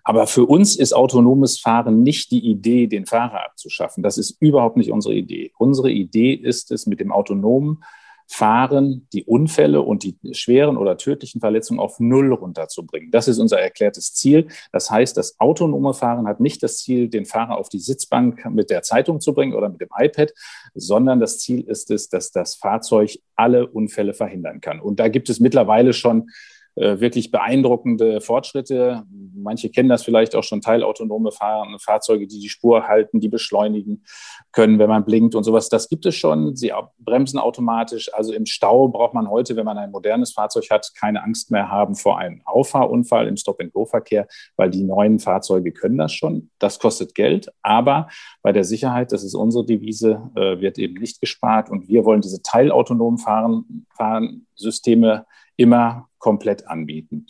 Aber 0.03 0.27
für 0.27 0.44
uns 0.44 0.75
ist 0.75 0.91
autonomes 0.91 1.58
Fahren 1.58 2.03
nicht 2.03 2.32
die 2.32 2.46
Idee, 2.46 2.88
den 2.88 3.05
Fahrer 3.05 3.46
abzuschaffen. 3.46 4.03
Das 4.03 4.17
ist 4.17 4.36
überhaupt 4.41 4.75
nicht 4.75 4.91
unsere 4.91 5.15
Idee. 5.15 5.53
Unsere 5.58 5.89
Idee 5.89 6.34
ist 6.34 6.70
es, 6.72 6.86
mit 6.86 7.00
dem 7.00 7.13
autonomen 7.13 7.82
fahren, 8.27 9.08
die 9.13 9.24
Unfälle 9.24 9.82
und 9.82 10.03
die 10.03 10.17
schweren 10.32 10.77
oder 10.77 10.98
tödlichen 10.98 11.39
Verletzungen 11.41 11.79
auf 11.79 12.00
Null 12.00 12.34
runterzubringen. 12.34 13.12
Das 13.12 13.27
ist 13.27 13.38
unser 13.39 13.60
erklärtes 13.60 14.13
Ziel. 14.13 14.48
Das 14.72 14.89
heißt, 14.89 15.15
das 15.15 15.39
autonome 15.39 15.94
Fahren 15.94 16.27
hat 16.27 16.39
nicht 16.39 16.63
das 16.63 16.77
Ziel, 16.77 17.08
den 17.10 17.25
Fahrer 17.25 17.58
auf 17.58 17.70
die 17.70 17.79
Sitzbank 17.79 18.46
mit 18.50 18.70
der 18.70 18.82
Zeitung 18.82 19.22
zu 19.22 19.34
bringen 19.34 19.53
oder 19.53 19.70
mit 19.70 19.82
dem 19.82 19.89
iPad, 19.96 20.34
sondern 20.74 21.20
das 21.20 21.39
Ziel 21.39 21.62
ist 21.62 21.91
es, 21.91 22.10
dass 22.10 22.32
das 22.32 22.55
Fahrzeug 22.55 23.20
alle 23.36 23.67
Unfälle 23.67 24.13
verhindern 24.13 24.62
kann. 24.62 24.79
Und 24.79 25.00
da 25.00 25.08
gibt 25.08 25.29
es 25.29 25.39
mittlerweile 25.39 25.94
schon 25.94 26.29
wirklich 26.75 27.32
beeindruckende 27.32 28.20
Fortschritte. 28.20 29.03
Manche 29.34 29.70
kennen 29.70 29.89
das 29.89 30.03
vielleicht 30.03 30.36
auch 30.36 30.44
schon, 30.44 30.62
teilautonome 30.62 31.32
Fahr 31.32 31.65
Fahrzeuge, 31.79 32.27
die 32.27 32.39
die 32.39 32.50
Spur 32.50 32.88
halten, 32.88 33.20
die 33.20 33.29
beschleunigen 33.29 34.03
können, 34.51 34.79
wenn 34.79 34.89
man 34.89 35.05
blinkt 35.05 35.36
und 35.36 35.44
sowas. 35.44 35.70
Das 35.70 35.88
gibt 35.88 36.05
es 36.05 36.15
schon. 36.15 36.55
Sie 36.55 36.74
bremsen 37.00 37.39
automatisch. 37.39 38.13
Also 38.13 38.34
im 38.34 38.46
Stau 38.46 38.88
braucht 38.89 39.13
man 39.13 39.29
heute, 39.29 39.55
wenn 39.55 39.65
man 39.65 39.77
ein 39.77 39.91
modernes 39.91 40.34
Fahrzeug 40.34 40.70
hat, 40.70 40.91
keine 41.00 41.24
Angst 41.24 41.51
mehr 41.51 41.70
haben 41.70 41.96
vor 41.96 42.17
einem 42.17 42.41
Auffahrunfall 42.46 43.27
im 43.27 43.38
Stop-and-Go-Verkehr, 43.38 44.27
weil 44.58 44.70
die 44.70 44.84
neuen 44.84 45.20
Fahrzeuge 45.20 45.72
können 45.72 45.98
das 45.98 46.13
schon. 46.13 46.50
Das 46.60 46.79
kostet 46.79 47.15
Geld, 47.15 47.51
aber 47.62 48.10
bei 48.41 48.51
der 48.51 48.63
Sicherheit, 48.63 49.12
das 49.12 49.24
ist 49.24 49.36
unsere 49.36 49.65
Devise, 49.65 50.32
äh, 50.36 50.60
wird 50.60 50.77
eben 50.77 50.96
nicht 50.96 51.22
gespart. 51.22 51.70
Und 51.70 51.88
wir 51.88 52.05
wollen 52.05 52.22
diese 52.22 52.41
teilautonomen 52.41 53.17
Fahren, 53.17 53.86
Fahrensysteme 53.96 55.25
immer 55.58 56.10
komplett 56.18 56.68
anbieten. 56.68 57.28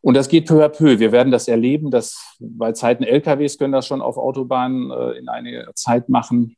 Und 0.00 0.14
das 0.14 0.28
geht 0.28 0.46
peu 0.46 0.64
à 0.64 0.68
peu. 0.68 0.98
Wir 0.98 1.12
werden 1.12 1.30
das 1.30 1.46
erleben, 1.46 1.90
dass 1.90 2.36
bei 2.40 2.72
Zeiten 2.72 3.04
LKWs 3.04 3.56
können 3.56 3.72
das 3.72 3.86
schon 3.86 4.02
auf 4.02 4.16
Autobahnen 4.16 4.90
äh, 4.90 5.18
in 5.18 5.28
einiger 5.28 5.72
Zeit 5.74 6.08
machen. 6.08 6.56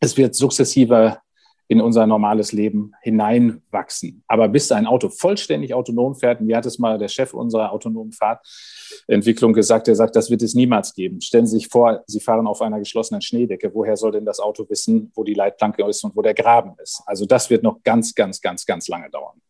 Es 0.00 0.16
wird 0.16 0.34
sukzessiver 0.34 1.20
in 1.68 1.80
unser 1.80 2.06
normales 2.06 2.52
Leben 2.52 2.92
hineinwachsen. 3.02 4.22
Aber 4.26 4.48
bis 4.48 4.70
ein 4.72 4.86
Auto 4.86 5.08
vollständig 5.08 5.74
autonom 5.74 6.14
fährt, 6.14 6.46
wie 6.46 6.54
hat 6.54 6.66
es 6.66 6.78
mal 6.78 6.98
der 6.98 7.08
Chef 7.08 7.32
unserer 7.32 7.72
autonomen 7.72 8.12
Fahrtentwicklung 8.12 9.52
gesagt, 9.52 9.86
der 9.86 9.94
sagt, 9.94 10.14
das 10.16 10.30
wird 10.30 10.42
es 10.42 10.54
niemals 10.54 10.94
geben. 10.94 11.20
Stellen 11.20 11.46
Sie 11.46 11.58
sich 11.58 11.68
vor, 11.68 12.02
Sie 12.06 12.20
fahren 12.20 12.46
auf 12.46 12.60
einer 12.60 12.78
geschlossenen 12.78 13.22
Schneedecke. 13.22 13.74
Woher 13.74 13.96
soll 13.96 14.12
denn 14.12 14.26
das 14.26 14.40
Auto 14.40 14.68
wissen, 14.68 15.12
wo 15.14 15.24
die 15.24 15.34
Leitplanke 15.34 15.84
ist 15.86 16.04
und 16.04 16.14
wo 16.14 16.22
der 16.22 16.34
Graben 16.34 16.74
ist? 16.82 17.02
Also 17.06 17.24
das 17.26 17.48
wird 17.48 17.62
noch 17.62 17.82
ganz, 17.82 18.14
ganz, 18.14 18.40
ganz, 18.40 18.66
ganz 18.66 18.88
lange 18.88 19.08
dauern. 19.10 19.40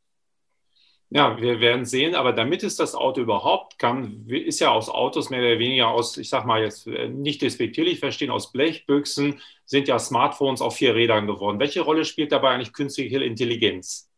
Ja, 1.15 1.39
wir 1.39 1.61
werden 1.61 1.85
sehen, 1.85 2.15
aber 2.15 2.33
damit 2.33 2.63
es 2.63 2.77
das 2.77 2.95
Auto 2.95 3.21
überhaupt 3.21 3.79
kann, 3.79 4.25
ist 4.29 4.61
ja 4.61 4.71
aus 4.71 4.89
Autos 4.89 5.29
mehr 5.29 5.41
oder 5.41 5.59
weniger 5.59 5.89
aus, 5.89 6.17
ich 6.17 6.31
sag 6.31 6.47
mal 6.47 6.63
jetzt 6.63 6.87
äh, 6.87 7.09
nicht 7.09 7.43
despektierlich 7.43 7.99
verstehen, 7.99 8.31
aus 8.31 8.51
Blechbüchsen 8.51 9.39
sind 9.67 9.89
ja 9.89 9.99
Smartphones 9.99 10.63
auf 10.63 10.77
vier 10.77 10.95
Rädern 10.95 11.27
geworden. 11.27 11.59
Welche 11.59 11.83
Rolle 11.83 12.07
spielt 12.07 12.33
dabei 12.33 12.51
eigentlich 12.51 12.73
künstliche 12.73 13.23
Intelligenz? 13.23 14.09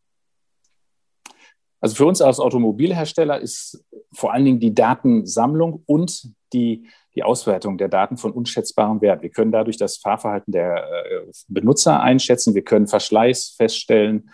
Also 1.80 1.96
für 1.96 2.06
uns 2.06 2.22
als 2.22 2.38
Automobilhersteller 2.38 3.40
ist 3.40 3.84
vor 4.12 4.32
allen 4.32 4.44
Dingen 4.44 4.60
die 4.60 4.74
Datensammlung 4.74 5.82
und 5.86 6.28
die, 6.52 6.86
die 7.16 7.24
Auswertung 7.24 7.76
der 7.76 7.88
Daten 7.88 8.18
von 8.18 8.30
unschätzbarem 8.30 9.00
Wert. 9.00 9.20
Wir 9.22 9.30
können 9.30 9.50
dadurch 9.50 9.78
das 9.78 9.96
Fahrverhalten 9.96 10.52
der 10.52 10.76
äh, 10.76 11.32
Benutzer 11.48 12.00
einschätzen, 12.00 12.54
wir 12.54 12.62
können 12.62 12.86
Verschleiß 12.86 13.56
feststellen, 13.56 14.30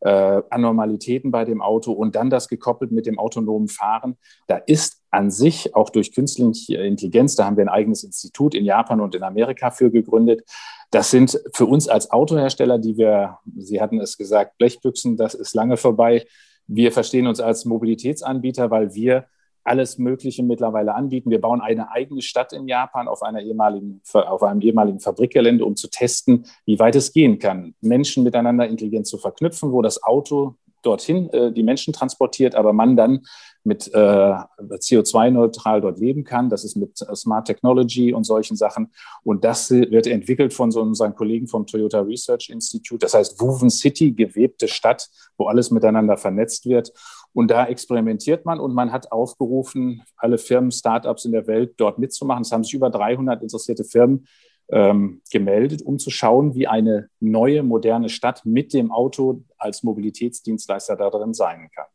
äh, 0.00 0.42
Anormalitäten 0.50 1.30
bei 1.30 1.44
dem 1.44 1.62
Auto 1.62 1.92
und 1.92 2.14
dann 2.14 2.30
das 2.30 2.48
gekoppelt 2.48 2.92
mit 2.92 3.06
dem 3.06 3.18
autonomen 3.18 3.68
Fahren. 3.68 4.16
Da 4.46 4.56
ist 4.56 5.02
an 5.10 5.30
sich 5.30 5.74
auch 5.74 5.90
durch 5.90 6.12
künstliche 6.12 6.76
Intelligenz, 6.76 7.36
da 7.36 7.44
haben 7.46 7.56
wir 7.56 7.64
ein 7.64 7.68
eigenes 7.68 8.04
Institut 8.04 8.54
in 8.54 8.64
Japan 8.64 9.00
und 9.00 9.14
in 9.14 9.22
Amerika 9.22 9.70
für 9.70 9.90
gegründet. 9.90 10.42
Das 10.90 11.10
sind 11.10 11.40
für 11.54 11.66
uns 11.66 11.88
als 11.88 12.10
Autohersteller, 12.10 12.78
die 12.78 12.96
wir, 12.96 13.38
Sie 13.56 13.80
hatten 13.80 14.00
es 14.00 14.16
gesagt, 14.16 14.58
Blechbüchsen, 14.58 15.16
das 15.16 15.34
ist 15.34 15.54
lange 15.54 15.76
vorbei. 15.76 16.26
Wir 16.66 16.92
verstehen 16.92 17.26
uns 17.26 17.40
als 17.40 17.64
Mobilitätsanbieter, 17.64 18.70
weil 18.70 18.94
wir 18.94 19.26
alles 19.64 19.98
Mögliche 19.98 20.42
mittlerweile 20.42 20.94
anbieten. 20.94 21.30
Wir 21.30 21.40
bauen 21.40 21.60
eine 21.60 21.90
eigene 21.90 22.22
Stadt 22.22 22.52
in 22.52 22.68
Japan 22.68 23.08
auf, 23.08 23.22
einer 23.22 23.40
ehemaligen, 23.40 24.00
auf 24.12 24.42
einem 24.42 24.60
ehemaligen 24.60 25.00
Fabrikgelände, 25.00 25.64
um 25.64 25.74
zu 25.76 25.88
testen, 25.88 26.46
wie 26.66 26.78
weit 26.78 26.94
es 26.94 27.12
gehen 27.12 27.38
kann, 27.38 27.74
Menschen 27.80 28.24
miteinander 28.24 28.68
intelligent 28.68 29.06
zu 29.06 29.18
verknüpfen, 29.18 29.72
wo 29.72 29.82
das 29.82 30.02
Auto 30.02 30.56
dorthin 30.82 31.30
äh, 31.30 31.52
die 31.52 31.62
Menschen 31.62 31.92
transportiert, 31.92 32.54
aber 32.54 32.72
man 32.72 32.96
dann 32.96 33.22
mit 33.64 33.88
äh, 33.94 33.98
CO2-neutral 33.98 35.80
dort 35.80 35.98
leben 35.98 36.22
kann. 36.22 36.50
Das 36.50 36.64
ist 36.64 36.76
mit 36.76 36.98
Smart 36.98 37.46
Technology 37.46 38.12
und 38.12 38.24
solchen 38.24 38.56
Sachen. 38.56 38.92
Und 39.22 39.44
das 39.44 39.70
wird 39.70 40.06
entwickelt 40.06 40.52
von 40.52 40.70
so 40.70 40.82
unseren 40.82 41.14
Kollegen 41.14 41.48
vom 41.48 41.66
Toyota 41.66 42.00
Research 42.00 42.50
Institute. 42.50 42.98
Das 42.98 43.14
heißt 43.14 43.40
Woven 43.40 43.70
City, 43.70 44.12
gewebte 44.12 44.68
Stadt, 44.68 45.08
wo 45.38 45.46
alles 45.46 45.70
miteinander 45.70 46.18
vernetzt 46.18 46.66
wird. 46.66 46.92
Und 47.34 47.50
da 47.50 47.66
experimentiert 47.66 48.46
man 48.46 48.60
und 48.60 48.72
man 48.72 48.92
hat 48.92 49.12
aufgerufen, 49.12 50.02
alle 50.16 50.38
Firmen, 50.38 50.70
Startups 50.70 51.24
in 51.24 51.32
der 51.32 51.46
Welt 51.46 51.74
dort 51.76 51.98
mitzumachen. 51.98 52.42
Es 52.42 52.52
haben 52.52 52.62
sich 52.62 52.74
über 52.74 52.90
300 52.90 53.42
interessierte 53.42 53.84
Firmen 53.84 54.26
ähm, 54.70 55.20
gemeldet, 55.30 55.82
um 55.82 55.98
zu 55.98 56.10
schauen, 56.10 56.54
wie 56.54 56.68
eine 56.68 57.10
neue, 57.20 57.62
moderne 57.62 58.08
Stadt 58.08 58.46
mit 58.46 58.72
dem 58.72 58.92
Auto 58.92 59.42
als 59.58 59.82
Mobilitätsdienstleister 59.82 60.96
da 60.96 61.10
drin 61.10 61.34
sein 61.34 61.68
kann. 61.74 61.86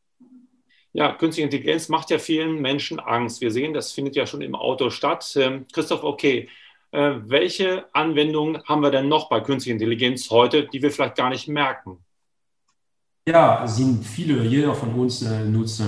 Ja, 0.91 1.13
künstliche 1.13 1.45
Intelligenz 1.45 1.87
macht 1.87 2.09
ja 2.09 2.19
vielen 2.19 2.61
Menschen 2.61 2.99
Angst. 2.99 3.41
Wir 3.41 3.51
sehen, 3.51 3.73
das 3.73 3.91
findet 3.91 4.15
ja 4.15 4.25
schon 4.25 4.41
im 4.41 4.55
Auto 4.55 4.89
statt. 4.89 5.35
Ähm, 5.39 5.65
Christoph, 5.71 6.03
okay, 6.03 6.49
äh, 6.91 7.13
welche 7.25 7.85
Anwendungen 7.93 8.63
haben 8.65 8.81
wir 8.81 8.91
denn 8.91 9.07
noch 9.07 9.29
bei 9.29 9.39
künstlicher 9.39 9.75
Intelligenz 9.75 10.29
heute, 10.31 10.67
die 10.67 10.81
wir 10.81 10.91
vielleicht 10.91 11.15
gar 11.15 11.29
nicht 11.29 11.47
merken? 11.47 12.03
Ja, 13.27 13.67
sind 13.67 14.03
viele. 14.05 14.43
Jeder 14.43 14.73
von 14.73 14.93
uns 14.95 15.21
äh, 15.21 15.45
nutzt 15.45 15.81
äh, 15.81 15.83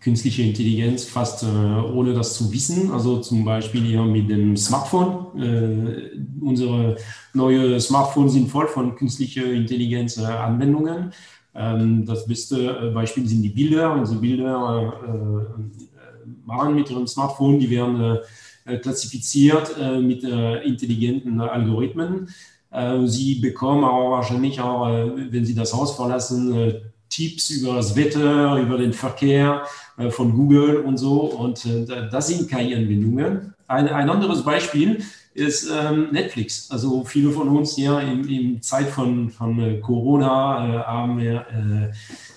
künstliche 0.00 0.42
Intelligenz 0.42 1.04
fast 1.04 1.42
äh, 1.42 1.46
ohne 1.46 2.14
das 2.14 2.34
zu 2.34 2.52
wissen. 2.52 2.90
Also 2.90 3.20
zum 3.20 3.44
Beispiel 3.44 3.82
hier 3.82 4.02
mit 4.02 4.30
dem 4.30 4.56
Smartphone. 4.56 5.38
Äh, 5.40 6.10
unsere 6.40 6.96
neue 7.34 7.78
Smartphones 7.80 8.32
sind 8.32 8.50
voll 8.50 8.68
von 8.68 8.94
künstlicher 8.96 9.44
Intelligenz 9.44 10.18
äh. 10.18 11.12
Ähm, 11.54 12.06
das 12.06 12.26
beste 12.26 12.88
äh, 12.88 12.90
Beispiel 12.90 13.28
sind 13.28 13.42
die 13.42 13.50
Bilder. 13.50 13.92
Unsere 13.92 14.18
Bilder 14.20 14.94
machen 16.46 16.74
mit 16.74 16.90
ihrem 16.90 17.06
Smartphone, 17.06 17.58
die 17.58 17.70
werden 17.70 18.18
klassifiziert 18.82 19.76
mit 20.00 20.22
intelligenten 20.22 21.40
Algorithmen. 21.40 22.28
Äh, 22.72 23.06
Sie 23.06 23.36
bekommen 23.36 23.84
aber 23.84 24.10
wahrscheinlich 24.10 24.60
auch, 24.60 24.88
äh, 24.88 25.32
wenn 25.32 25.44
Sie 25.44 25.54
das 25.54 25.72
Haus 25.74 25.94
verlassen, 25.94 26.54
äh, 26.54 26.80
Tipps 27.08 27.50
über 27.50 27.74
das 27.74 27.94
Wetter, 27.94 28.56
über 28.56 28.78
den 28.78 28.94
Verkehr 28.94 29.64
von 30.08 30.32
Google 30.32 30.78
und 30.78 30.96
so. 30.96 31.20
Und 31.24 31.62
das 32.10 32.28
sind 32.28 32.48
KI-Anwendungen. 32.48 33.52
Ein, 33.68 33.88
ein 33.88 34.08
anderes 34.08 34.42
Beispiel 34.42 35.04
ist 35.34 35.70
ähm, 35.70 36.08
Netflix. 36.10 36.70
Also 36.70 37.04
viele 37.04 37.30
von 37.30 37.48
uns 37.48 37.76
ja 37.76 38.00
in, 38.00 38.26
in 38.26 38.62
Zeit 38.62 38.88
von, 38.88 39.28
von 39.28 39.82
Corona 39.82 40.86
haben 40.86 41.18
wir 41.18 41.40
äh, 41.50 41.92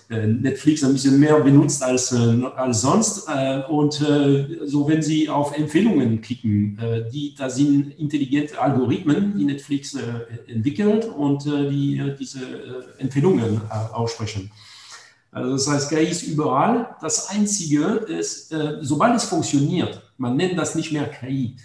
Netflix 0.09 0.83
ein 0.83 0.93
bisschen 0.93 1.19
mehr 1.19 1.39
benutzt 1.39 1.81
als, 1.81 2.11
äh, 2.11 2.43
als 2.55 2.81
sonst. 2.81 3.27
Äh, 3.27 3.63
und 3.69 3.93
so, 3.93 4.87
wenn 4.87 5.01
Sie 5.01 5.29
auf 5.29 5.57
Empfehlungen 5.57 6.21
klicken, 6.21 6.79
die, 7.11 7.33
da 7.35 7.49
sind 7.49 7.97
intelligente 7.99 8.59
Algorithmen, 8.59 9.37
die 9.37 9.45
Netflix 9.45 9.97
entwickelt 10.47 11.05
und 11.05 11.45
die 11.45 12.01
diese 12.19 12.39
Empfehlungen 12.97 13.61
aussprechen. 13.93 14.51
Also 15.31 15.51
das 15.51 15.67
heißt, 15.67 15.89
KI 15.89 16.07
ist 16.07 16.23
überall. 16.23 16.95
Das 17.01 17.29
Einzige 17.29 17.83
ist, 18.07 18.53
sobald 18.81 19.15
es 19.15 19.25
funktioniert, 19.25 20.01
man 20.17 20.35
nennt 20.35 20.57
das 20.57 20.75
nicht 20.75 20.91
mehr 20.91 21.07
KI. 21.07 21.55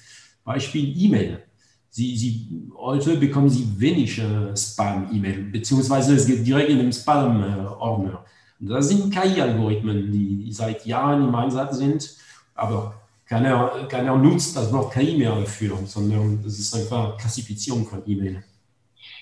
Beispiel 0.44 0.94
E-Mail. 0.96 1.42
Sie, 1.90 2.16
Sie, 2.16 2.70
heute 2.76 3.16
bekommen 3.16 3.50
Sie 3.50 3.66
wenig 3.78 4.18
äh, 4.18 4.56
Spam-E-Mail, 4.56 5.50
beziehungsweise 5.50 6.14
es 6.14 6.26
geht 6.26 6.46
direkt 6.46 6.70
in 6.70 6.78
den 6.78 6.92
Spam-Ordner. 6.92 8.24
Das 8.60 8.88
sind 8.88 9.12
KI-Algorithmen, 9.12 10.12
die 10.12 10.52
seit 10.52 10.86
Jahren 10.86 11.26
im 11.28 11.34
Einsatz 11.34 11.78
sind, 11.78 12.16
aber 12.54 12.94
keiner, 13.26 13.86
keiner 13.88 14.16
nutzt 14.16 14.56
das 14.56 14.72
Wort 14.72 14.92
KI 14.92 15.16
mehr 15.16 15.34
dafür, 15.34 15.78
sondern 15.86 16.42
das 16.42 16.58
ist 16.58 16.74
einfach 16.74 17.16
Klassifizierung 17.16 17.86
von 17.86 18.02
E-Mail. 18.06 18.44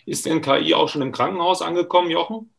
Ist 0.05 0.27
denn 0.27 0.43
KI 0.43 0.75
auch 0.75 0.89
schon 0.89 1.03
im 1.03 1.13
Krankenhaus 1.13 1.63
angekommen, 1.63 2.11
Jochen? 2.11 2.51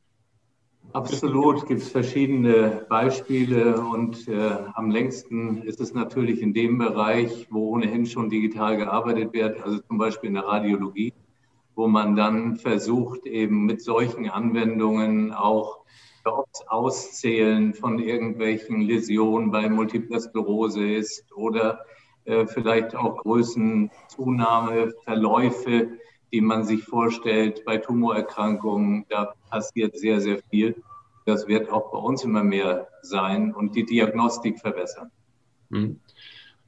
Absolut, 0.93 1.67
gibt 1.67 1.81
es 1.81 1.89
verschiedene 1.89 2.85
Beispiele 2.89 3.79
und 3.79 4.27
äh, 4.27 4.57
am 4.73 4.89
längsten 4.89 5.61
ist 5.61 5.79
es 5.79 5.93
natürlich 5.93 6.41
in 6.41 6.53
dem 6.53 6.79
Bereich, 6.79 7.47
wo 7.51 7.69
ohnehin 7.69 8.07
schon 8.07 8.29
digital 8.29 8.77
gearbeitet 8.77 9.31
wird, 9.33 9.61
also 9.63 9.77
zum 9.79 9.99
Beispiel 9.99 10.29
in 10.29 10.33
der 10.33 10.45
Radiologie, 10.45 11.13
wo 11.75 11.87
man 11.87 12.15
dann 12.15 12.55
versucht, 12.55 13.27
eben 13.27 13.65
mit 13.65 13.83
solchen 13.83 14.29
Anwendungen 14.29 15.31
auch 15.31 15.79
das 16.23 16.67
Auszählen 16.67 17.75
von 17.75 17.99
irgendwelchen 17.99 18.81
Läsionen 18.81 19.51
bei 19.51 19.69
Multipler 19.69 20.19
Sklerose 20.19 20.91
ist 20.91 21.31
oder 21.33 21.85
äh, 22.25 22.47
vielleicht 22.47 22.95
auch 22.95 23.17
Größenzunahme, 23.17 24.93
Verläufe 25.03 25.99
die 26.31 26.41
man 26.41 26.63
sich 26.63 26.83
vorstellt 26.83 27.63
bei 27.65 27.77
Tumorerkrankungen. 27.77 29.05
Da 29.09 29.33
passiert 29.49 29.97
sehr, 29.97 30.21
sehr 30.21 30.39
viel. 30.49 30.75
Das 31.25 31.47
wird 31.47 31.69
auch 31.69 31.91
bei 31.91 31.97
uns 31.97 32.23
immer 32.23 32.43
mehr 32.43 32.87
sein 33.01 33.53
und 33.53 33.75
die 33.75 33.85
Diagnostik 33.85 34.59
verbessern. 34.59 35.11
Mhm. 35.69 35.99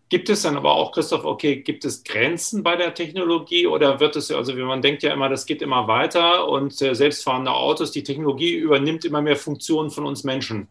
Gibt 0.10 0.30
es 0.30 0.42
dann 0.42 0.58
aber 0.58 0.74
auch, 0.74 0.92
Christoph, 0.92 1.24
okay, 1.24 1.62
gibt 1.62 1.86
es 1.86 2.04
Grenzen 2.04 2.64
bei 2.64 2.76
der 2.76 2.94
Technologie 2.94 3.66
oder 3.66 4.02
wird 4.02 4.18
es, 4.18 4.30
also 4.30 4.58
wie 4.58 4.64
man 4.64 4.82
denkt 4.82 5.04
ja 5.04 5.14
immer, 5.14 5.30
das 5.30 5.46
geht 5.46 5.62
immer 5.62 5.88
weiter 5.88 6.50
und 6.50 6.82
äh, 6.82 6.94
selbstfahrende 6.94 7.52
Autos, 7.52 7.92
die 7.92 8.04
Technologie 8.04 8.56
übernimmt 8.56 9.06
immer 9.06 9.22
mehr 9.22 9.38
Funktionen 9.38 9.90
von 9.90 10.06
uns 10.06 10.26
Menschen? 10.26 10.68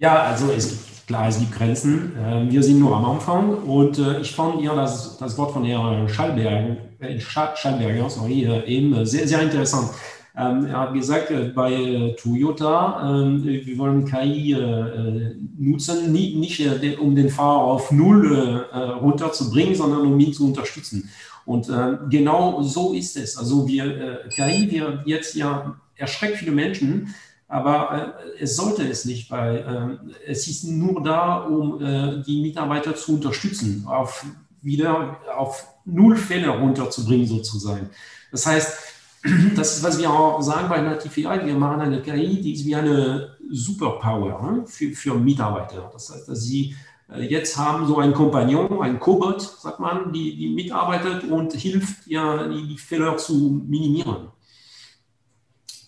Ja, 0.00 0.22
also 0.22 0.50
es 0.50 0.70
gibt, 0.70 1.06
klar, 1.06 1.28
es 1.28 1.38
gibt 1.38 1.52
Grenzen. 1.52 2.12
Ähm, 2.18 2.50
wir 2.50 2.62
sind 2.62 2.80
nur 2.80 2.96
am 2.96 3.04
Anfang 3.04 3.52
und 3.64 3.98
äh, 3.98 4.20
ich 4.20 4.32
fand 4.34 4.62
ja 4.62 4.74
das, 4.74 5.18
das 5.18 5.36
Wort 5.36 5.52
von 5.52 5.62
Herrn 5.62 6.08
Schallberger, 6.08 6.78
äh, 7.00 7.20
Schallberger 7.20 8.08
sorry, 8.08 8.48
eben 8.66 9.04
sehr, 9.04 9.28
sehr 9.28 9.42
interessant. 9.42 9.90
Ähm, 10.34 10.64
er 10.64 10.80
hat 10.80 10.94
gesagt, 10.94 11.30
äh, 11.30 11.52
bei 11.54 11.74
äh, 11.74 12.14
Toyota, 12.14 13.26
äh, 13.26 13.66
wir 13.66 13.76
wollen 13.76 14.06
KI 14.06 14.54
äh, 14.54 15.34
nutzen, 15.58 16.10
nicht 16.12 16.60
äh, 16.60 16.96
um 16.96 17.14
den 17.14 17.28
Fahrer 17.28 17.60
auf 17.60 17.92
Null 17.92 18.66
äh, 18.72 18.78
runterzubringen, 18.78 19.74
sondern 19.74 20.00
um 20.00 20.18
ihn 20.18 20.32
zu 20.32 20.46
unterstützen. 20.46 21.10
Und 21.44 21.68
genau 22.10 22.62
so 22.62 22.92
ist 22.92 23.16
es. 23.16 23.36
Also 23.36 23.66
wir, 23.66 24.20
KI 24.28 24.70
wir 24.70 25.02
jetzt 25.04 25.34
ja 25.34 25.74
erschreckt 25.96 26.36
viele 26.36 26.52
Menschen, 26.52 27.12
aber 27.50 28.14
es 28.38 28.56
sollte 28.56 28.88
es 28.88 29.04
nicht, 29.04 29.30
weil 29.30 29.98
es 30.26 30.46
ist 30.46 30.64
nur 30.64 31.02
da, 31.02 31.38
um 31.38 31.78
die 32.24 32.40
Mitarbeiter 32.40 32.94
zu 32.94 33.14
unterstützen, 33.14 33.84
auf 33.86 34.24
wieder 34.62 35.18
auf 35.36 35.66
Null 35.84 36.16
Fälle 36.16 36.50
runterzubringen 36.50 37.26
sozusagen. 37.26 37.90
Das 38.30 38.46
heißt, 38.46 38.78
das 39.56 39.76
ist, 39.76 39.82
was 39.82 39.98
wir 39.98 40.10
auch 40.10 40.40
sagen 40.40 40.68
bei 40.68 40.80
Native 40.80 41.28
AI. 41.28 41.46
Wir 41.46 41.54
machen 41.54 41.80
eine 41.80 42.00
KI, 42.00 42.40
die 42.40 42.54
ist 42.54 42.64
wie 42.64 42.74
eine 42.74 43.36
Superpower 43.50 44.42
ne, 44.42 44.66
für, 44.66 44.92
für 44.92 45.14
Mitarbeiter. 45.14 45.90
Das 45.92 46.10
heißt, 46.10 46.28
dass 46.28 46.42
sie 46.42 46.74
äh, 47.12 47.22
jetzt 47.22 47.56
haben 47.56 47.86
so 47.86 47.98
einen 47.98 48.14
Kompagnon, 48.14 48.82
einen 48.82 49.00
Cobot, 49.00 49.42
sagt 49.42 49.80
man, 49.80 50.12
die, 50.12 50.36
die 50.36 50.50
mitarbeitet 50.50 51.24
und 51.24 51.52
hilft, 51.52 52.06
ja, 52.06 52.46
die, 52.48 52.68
die 52.68 52.78
Fehler 52.78 53.16
zu 53.16 53.62
minimieren. 53.66 54.28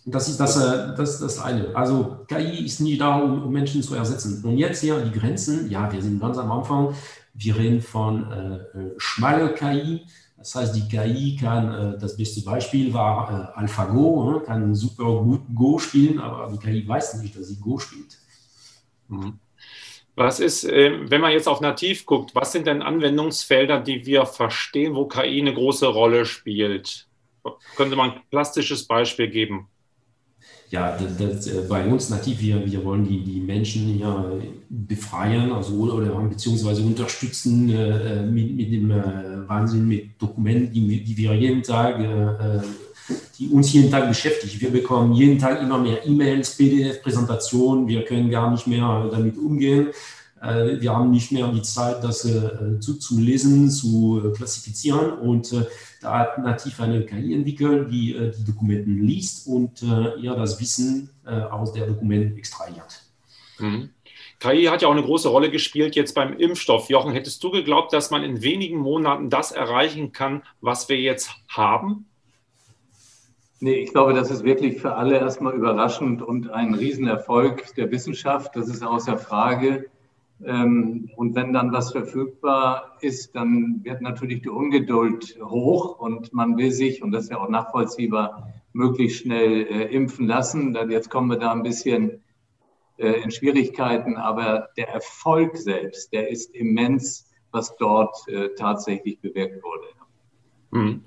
Das 0.04 0.28
ist 0.28 0.40
das, 0.40 0.56
äh, 0.56 0.94
das, 0.97 1.21
das 1.21 1.38
eine. 1.38 1.75
Also 1.76 2.25
KI 2.26 2.64
ist 2.64 2.80
nie 2.80 2.97
da, 2.99 3.18
um, 3.18 3.44
um, 3.44 3.52
Menschen 3.52 3.82
zu 3.82 3.94
ersetzen. 3.94 4.42
Und 4.44 4.59
jetzt 4.59 4.80
hier 4.80 4.99
die 5.00 5.16
Grenzen, 5.16 5.71
ja, 5.71 5.90
wir 5.92 6.02
sind 6.02 6.21
ganz 6.21 6.38
am 6.38 6.50
Anfang. 6.50 6.94
Wir 7.35 7.56
reden 7.56 7.80
von 7.80 8.30
äh, 8.30 8.56
äh 8.78 8.94
schmale 8.99 9.54
KI. 9.54 10.04
Das 10.37 10.56
heißt, 10.56 10.75
die 10.75 10.88
KI 10.88 11.37
kann, 11.40 11.73
äh, 11.73 11.99
das 11.99 12.16
beste 12.16 12.42
Beispiel 12.42 12.92
war 12.92 13.54
äh, 13.54 13.59
AlphaGo, 13.61 14.32
ne, 14.32 14.40
kann 14.40 14.75
super 14.75 15.23
gut 15.23 15.42
Go 15.54 15.78
spielen, 15.78 16.18
aber 16.18 16.52
die 16.52 16.59
KI 16.59 16.87
weiß 16.87 17.14
nicht, 17.23 17.37
dass 17.37 17.47
sie 17.47 17.61
Go 17.61 17.78
spielt. 17.78 18.18
Mhm. 19.09 19.38
Was 20.16 20.40
ist, 20.40 20.64
ähm, 20.64 21.11
wenn 21.11 21.21
man 21.21 21.32
jetzt 21.32 21.49
auf 21.49 21.61
Nativ 21.61 22.04
guckt, 22.04 22.35
was 22.35 22.52
sind 22.52 22.66
denn 22.66 22.82
Anwendungsfelder, 22.82 23.80
die 23.80 24.04
wir 24.04 24.26
verstehen, 24.26 24.94
wo 24.94 25.06
KI 25.06 25.40
eine 25.40 25.54
große 25.54 25.87
Rolle 25.87 26.26
spielt? 26.26 27.06
Könnte 27.76 27.97
man 27.97 28.11
ein 28.11 28.21
plastisches 28.30 28.87
Beispiel 28.87 29.28
geben? 29.28 29.68
Ja, 30.73 30.97
das, 30.97 31.17
das, 31.19 31.47
äh, 31.49 31.61
bei 31.69 31.87
uns 31.87 32.09
nativ, 32.09 32.41
wir, 32.41 32.64
wir 32.64 32.83
wollen 32.83 33.07
die, 33.07 33.23
die 33.23 33.41
Menschen 33.41 33.99
ja 34.00 34.25
befreien, 34.71 35.52
also 35.52 35.75
oder 35.75 36.09
beziehungsweise 36.23 36.83
unterstützen 36.83 37.69
äh, 37.69 38.23
mit, 38.23 38.57
mit 38.57 38.73
dem 38.73 38.91
äh, 38.91 39.47
Wahnsinn 39.47 39.87
mit 39.87 40.21
Dokumenten, 40.21 40.73
die, 40.73 41.05
die 41.05 41.17
wir 41.19 41.35
jeden 41.35 41.62
Tag, 41.62 42.00
äh, 42.00 42.02
äh 42.02 42.62
die 43.38 43.49
uns 43.49 43.73
jeden 43.73 43.91
Tag 43.91 44.09
beschäftigen. 44.09 44.61
Wir 44.61 44.71
bekommen 44.71 45.12
jeden 45.12 45.38
Tag 45.38 45.61
immer 45.61 45.76
mehr 45.76 46.07
E-Mails, 46.07 46.57
PDF-Präsentationen, 46.57 47.88
wir 47.88 48.05
können 48.05 48.31
gar 48.31 48.50
nicht 48.50 48.67
mehr 48.67 49.09
damit 49.11 49.37
umgehen. 49.37 49.88
Äh, 50.43 50.81
wir 50.81 50.93
haben 50.93 51.11
nicht 51.11 51.31
mehr 51.31 51.47
die 51.49 51.63
Zeit, 51.63 52.03
das 52.03 52.25
äh, 52.25 52.81
zu, 52.81 52.99
zu 52.99 53.19
lesen, 53.19 53.71
zu 53.71 54.23
äh, 54.25 54.37
klassifizieren. 54.37 55.13
Und 55.13 55.55
da 56.00 56.19
hat 56.19 56.39
Nativ 56.39 56.81
eine 56.81 57.07
KI 57.07 57.35
entwickelt, 57.35 57.91
die 57.91 58.33
die 58.37 58.45
Dokumenten 58.45 59.07
liest 59.07 59.47
und 59.47 59.83
ja 60.21 60.35
das 60.35 60.61
Wissen 60.61 61.11
aus 61.25 61.73
der 61.73 61.87
Dokument 61.87 62.37
extrahiert. 62.37 63.05
Mhm. 63.61 63.91
KI 64.41 64.65
hat 64.65 64.83
ja 64.83 64.89
auch 64.89 64.93
eine 64.93 65.05
große 65.05 65.28
Rolle 65.28 65.49
gespielt 65.49 65.95
jetzt 65.95 66.17
beim 66.17 66.37
Impfstoff. 66.37 66.91
Jochen, 66.91 67.13
hättest 67.13 67.45
du 67.45 67.52
geglaubt, 67.52 67.93
dass 67.93 68.11
man 68.11 68.25
in 68.25 68.43
wenigen 68.43 68.78
Monaten 68.78 69.31
das 69.31 69.52
erreichen 69.52 70.11
kann, 70.11 70.43
was 70.61 70.89
wir 70.89 71.00
jetzt 71.00 71.31
haben? 71.47 72.07
Nee, 73.61 73.85
ich 73.85 73.93
glaube, 73.93 74.13
das 74.13 74.33
ist 74.33 74.43
wirklich 74.43 74.81
für 74.81 74.97
alle 74.97 75.19
erstmal 75.19 75.55
überraschend 75.55 76.21
und 76.21 76.50
ein 76.50 76.75
Riesenerfolg 76.75 77.73
der 77.76 77.93
Wissenschaft. 77.93 78.57
Das 78.57 78.69
ist 78.69 78.83
außer 78.83 79.17
Frage. 79.17 79.89
Ähm, 80.45 81.11
und 81.17 81.35
wenn 81.35 81.52
dann 81.52 81.73
was 81.73 81.93
verfügbar 81.93 82.97
ist, 83.00 83.35
dann 83.35 83.81
wird 83.85 84.00
natürlich 84.00 84.43
die 84.43 84.49
Ungeduld 84.49 85.39
hoch 85.43 85.99
und 85.99 86.33
man 86.33 86.57
will 86.57 86.73
sich, 86.73 87.02
und 87.02 87.13
das 87.13 87.25
ist 87.25 87.31
ja 87.31 87.39
auch 87.39 87.49
nachvollziehbar, 87.49 88.52
möglichst 88.73 89.21
schnell 89.21 89.67
äh, 89.67 89.95
impfen 89.95 90.26
lassen. 90.26 90.76
Jetzt 90.91 91.11
kommen 91.11 91.31
wir 91.31 91.39
da 91.39 91.52
ein 91.52 91.63
bisschen 91.63 92.23
äh, 92.99 93.23
in 93.23 93.31
Schwierigkeiten, 93.31 94.17
aber 94.17 94.69
der 94.76 94.89
Erfolg 94.89 95.57
selbst, 95.57 96.13
der 96.13 96.28
ist 96.28 96.55
immens, 96.55 97.31
was 97.50 97.76
dort 97.76 98.17
äh, 98.28 98.49
tatsächlich 98.57 99.21
bewirkt 99.21 99.63
wurde. 99.63 99.87
Mhm. 100.71 101.02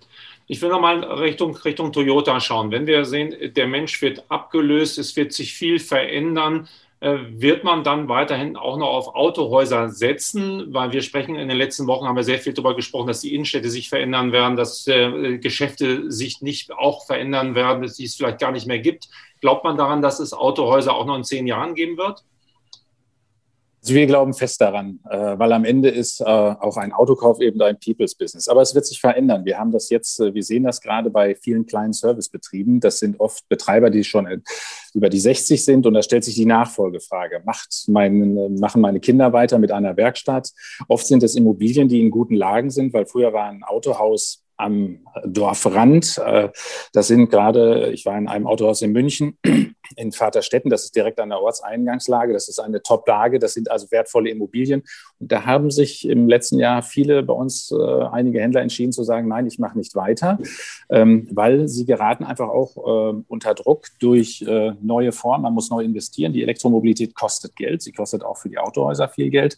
Ich 0.48 0.62
will 0.62 0.70
nochmal 0.70 1.04
Richtung, 1.04 1.56
Richtung 1.56 1.92
Toyota 1.92 2.40
schauen. 2.40 2.70
Wenn 2.70 2.86
wir 2.86 3.04
sehen, 3.06 3.34
der 3.56 3.68
Mensch 3.68 4.00
wird 4.02 4.24
abgelöst, 4.30 5.00
es 5.00 5.16
wird 5.16 5.34
sich 5.34 5.54
viel 5.54 5.80
verändern, 5.80 6.68
wird 7.02 7.64
man 7.64 7.84
dann 7.84 8.08
weiterhin 8.08 8.56
auch 8.56 8.78
noch 8.78 8.88
auf 8.88 9.16
Autohäuser 9.16 9.90
setzen? 9.90 10.74
Weil 10.74 10.92
wir 10.92 11.02
sprechen 11.02 11.36
in 11.36 11.50
den 11.50 11.58
letzten 11.58 11.88
Wochen, 11.88 12.06
haben 12.08 12.16
wir 12.16 12.24
sehr 12.24 12.40
viel 12.40 12.54
darüber 12.54 12.76
gesprochen, 12.76 13.08
dass 13.08 13.22
die 13.22 13.36
Innenstädte 13.36 13.70
sich 13.70 13.90
verändern 13.90 14.32
werden, 14.32 14.56
dass 14.56 14.88
äh, 14.88 15.38
Geschäfte 15.38 16.12
sich 16.12 16.42
nicht 16.42 16.72
auch 16.74 17.06
verändern 17.06 17.54
werden, 17.54 17.82
dass 17.82 18.00
es 18.00 18.16
vielleicht 18.16 18.40
gar 18.40 18.52
nicht 18.52 18.66
mehr 18.66 18.80
gibt. 18.80 19.10
Glaubt 19.42 19.64
man 19.64 19.78
daran, 19.78 20.02
dass 20.02 20.20
es 20.20 20.34
Autohäuser 20.34 20.96
auch 20.96 21.06
noch 21.06 21.18
in 21.18 21.24
zehn 21.24 21.48
Jahren 21.48 21.76
geben 21.76 21.98
wird? 21.98 22.24
Also 23.86 23.94
wir 23.94 24.08
glauben 24.08 24.34
fest 24.34 24.62
daran, 24.62 25.00
äh, 25.12 25.38
weil 25.38 25.54
am 25.54 25.64
Ende 25.64 25.90
ist 25.90 26.20
äh, 26.20 26.24
auch 26.24 26.76
ein 26.78 26.92
Autokauf 26.92 27.40
eben 27.40 27.62
ein 27.62 27.78
People's 27.78 28.16
Business. 28.16 28.48
Aber 28.48 28.64
es 28.64 28.74
wird 28.74 28.88
sich 28.88 29.00
verändern. 29.00 29.46
Wir 29.46 29.60
haben 29.60 29.72
das 29.72 29.92
jetzt, 29.92 30.20
äh, 30.20 30.34
wir 30.34 30.42
sehen 30.42 30.64
das 30.64 30.82
gerade 30.82 31.12
bei 31.12 31.36
vielen 31.36 31.68
kleinen 31.68 31.94
Servicebetrieben. 31.94 32.80
Das 32.80 32.98
sind 32.98 33.20
oft 33.20 33.48
Betreiber, 33.48 33.92
die 33.92 34.04
schon 34.04 34.42
über 34.96 35.10
die 35.10 35.20
60 35.20 35.64
sind. 35.64 35.86
Und 35.86 35.94
da 35.94 36.02
stellt 36.02 36.24
sich 36.24 36.34
die 36.34 36.48
Nachfolgefrage. 36.48 37.44
Macht 37.46 37.84
mein, 37.88 38.56
machen 38.56 38.82
meine 38.82 39.00
Kinder 39.00 39.34
weiter 39.34 39.60
mit 39.60 39.72
einer 39.72 39.96
Werkstatt? 39.98 40.50
Oft 40.88 41.06
sind 41.06 41.22
es 41.22 41.36
Immobilien, 41.36 41.88
die 41.88 42.02
in 42.02 42.10
guten 42.10 42.34
Lagen 42.34 42.72
sind, 42.72 42.92
weil 42.92 43.06
früher 43.06 43.34
war 43.34 43.50
ein 43.50 43.62
Autohaus 43.62 44.45
am 44.58 45.00
Dorfrand. 45.26 46.22
Das 46.94 47.08
sind 47.08 47.30
gerade, 47.30 47.92
ich 47.92 48.06
war 48.06 48.18
in 48.18 48.28
einem 48.28 48.48
Autohaus 48.48 48.82
in 48.82 48.92
München, 48.92 49.38
in 49.96 50.12
Vaterstetten, 50.12 50.70
das 50.70 50.86
ist 50.86 50.96
direkt 50.96 51.20
an 51.20 51.30
der 51.30 51.42
Ortseingangslage, 51.42 52.34
das 52.34 52.48
ist 52.48 52.60
eine 52.60 52.82
Top-Lage, 52.82 53.40
das 53.40 53.54
sind 53.54 53.70
also 53.70 53.90
wertvolle 53.92 54.30
Immobilien. 54.30 54.84
Und 55.20 55.32
da 55.32 55.46
haben 55.46 55.72
sich 55.72 56.08
im 56.08 56.28
letzten 56.28 56.60
Jahr 56.60 56.82
viele 56.82 57.24
bei 57.24 57.34
uns, 57.34 57.72
äh, 57.72 58.04
einige 58.12 58.42
Händler 58.42 58.62
entschieden 58.62 58.92
zu 58.92 59.04
sagen, 59.04 59.28
nein, 59.28 59.48
ich 59.48 59.60
mache 59.60 59.78
nicht 59.78 59.96
weiter, 59.96 60.40
ähm, 60.90 61.28
weil 61.32 61.68
sie 61.68 61.86
geraten 61.86 62.24
einfach 62.24 62.50
auch 62.50 62.78
äh, 62.78 63.24
unter 63.28 63.54
Druck 63.54 63.88
durch 64.00 64.42
äh, 64.48 64.74
neue 64.82 65.12
Formen. 65.12 65.44
Man 65.44 65.54
muss 65.54 65.70
neu 65.70 65.84
investieren. 65.84 66.34
Die 66.34 66.44
Elektromobilität 66.44 67.16
kostet 67.16 67.56
Geld, 67.56 67.82
sie 67.82 67.92
kostet 67.92 68.24
auch 68.24 68.38
für 68.38 68.50
die 68.50 68.58
Autohäuser 68.58 69.08
viel 69.10 69.30
Geld. 69.30 69.58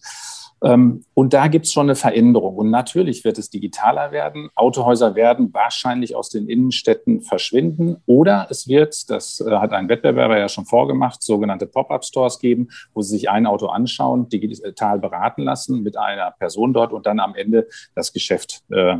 Ähm, 0.63 1.03
und 1.13 1.33
da 1.33 1.47
gibt 1.47 1.65
es 1.65 1.73
schon 1.73 1.87
eine 1.87 1.95
Veränderung. 1.95 2.55
Und 2.55 2.69
natürlich 2.69 3.23
wird 3.23 3.37
es 3.37 3.49
digitaler 3.49 4.11
werden. 4.11 4.49
Autohäuser 4.55 5.15
werden 5.15 5.53
wahrscheinlich 5.53 6.15
aus 6.15 6.29
den 6.29 6.49
Innenstädten 6.49 7.21
verschwinden. 7.21 7.97
Oder 8.05 8.47
es 8.49 8.67
wird, 8.67 9.09
das 9.09 9.39
äh, 9.41 9.51
hat 9.51 9.73
ein 9.73 9.89
Wettbewerber 9.89 10.37
ja 10.37 10.49
schon 10.49 10.65
vorgemacht, 10.65 11.21
sogenannte 11.21 11.67
Pop-up-Stores 11.67 12.39
geben, 12.39 12.69
wo 12.93 13.01
sie 13.01 13.17
sich 13.17 13.29
ein 13.29 13.45
Auto 13.45 13.67
anschauen, 13.67 14.29
digital 14.29 14.99
beraten 14.99 15.43
lassen 15.43 15.83
mit 15.83 15.97
einer 15.97 16.31
Person 16.31 16.73
dort 16.73 16.91
und 16.91 17.05
dann 17.05 17.19
am 17.19 17.35
Ende 17.35 17.67
das 17.93 18.11
Geschäft 18.13 18.63
äh, 18.69 18.97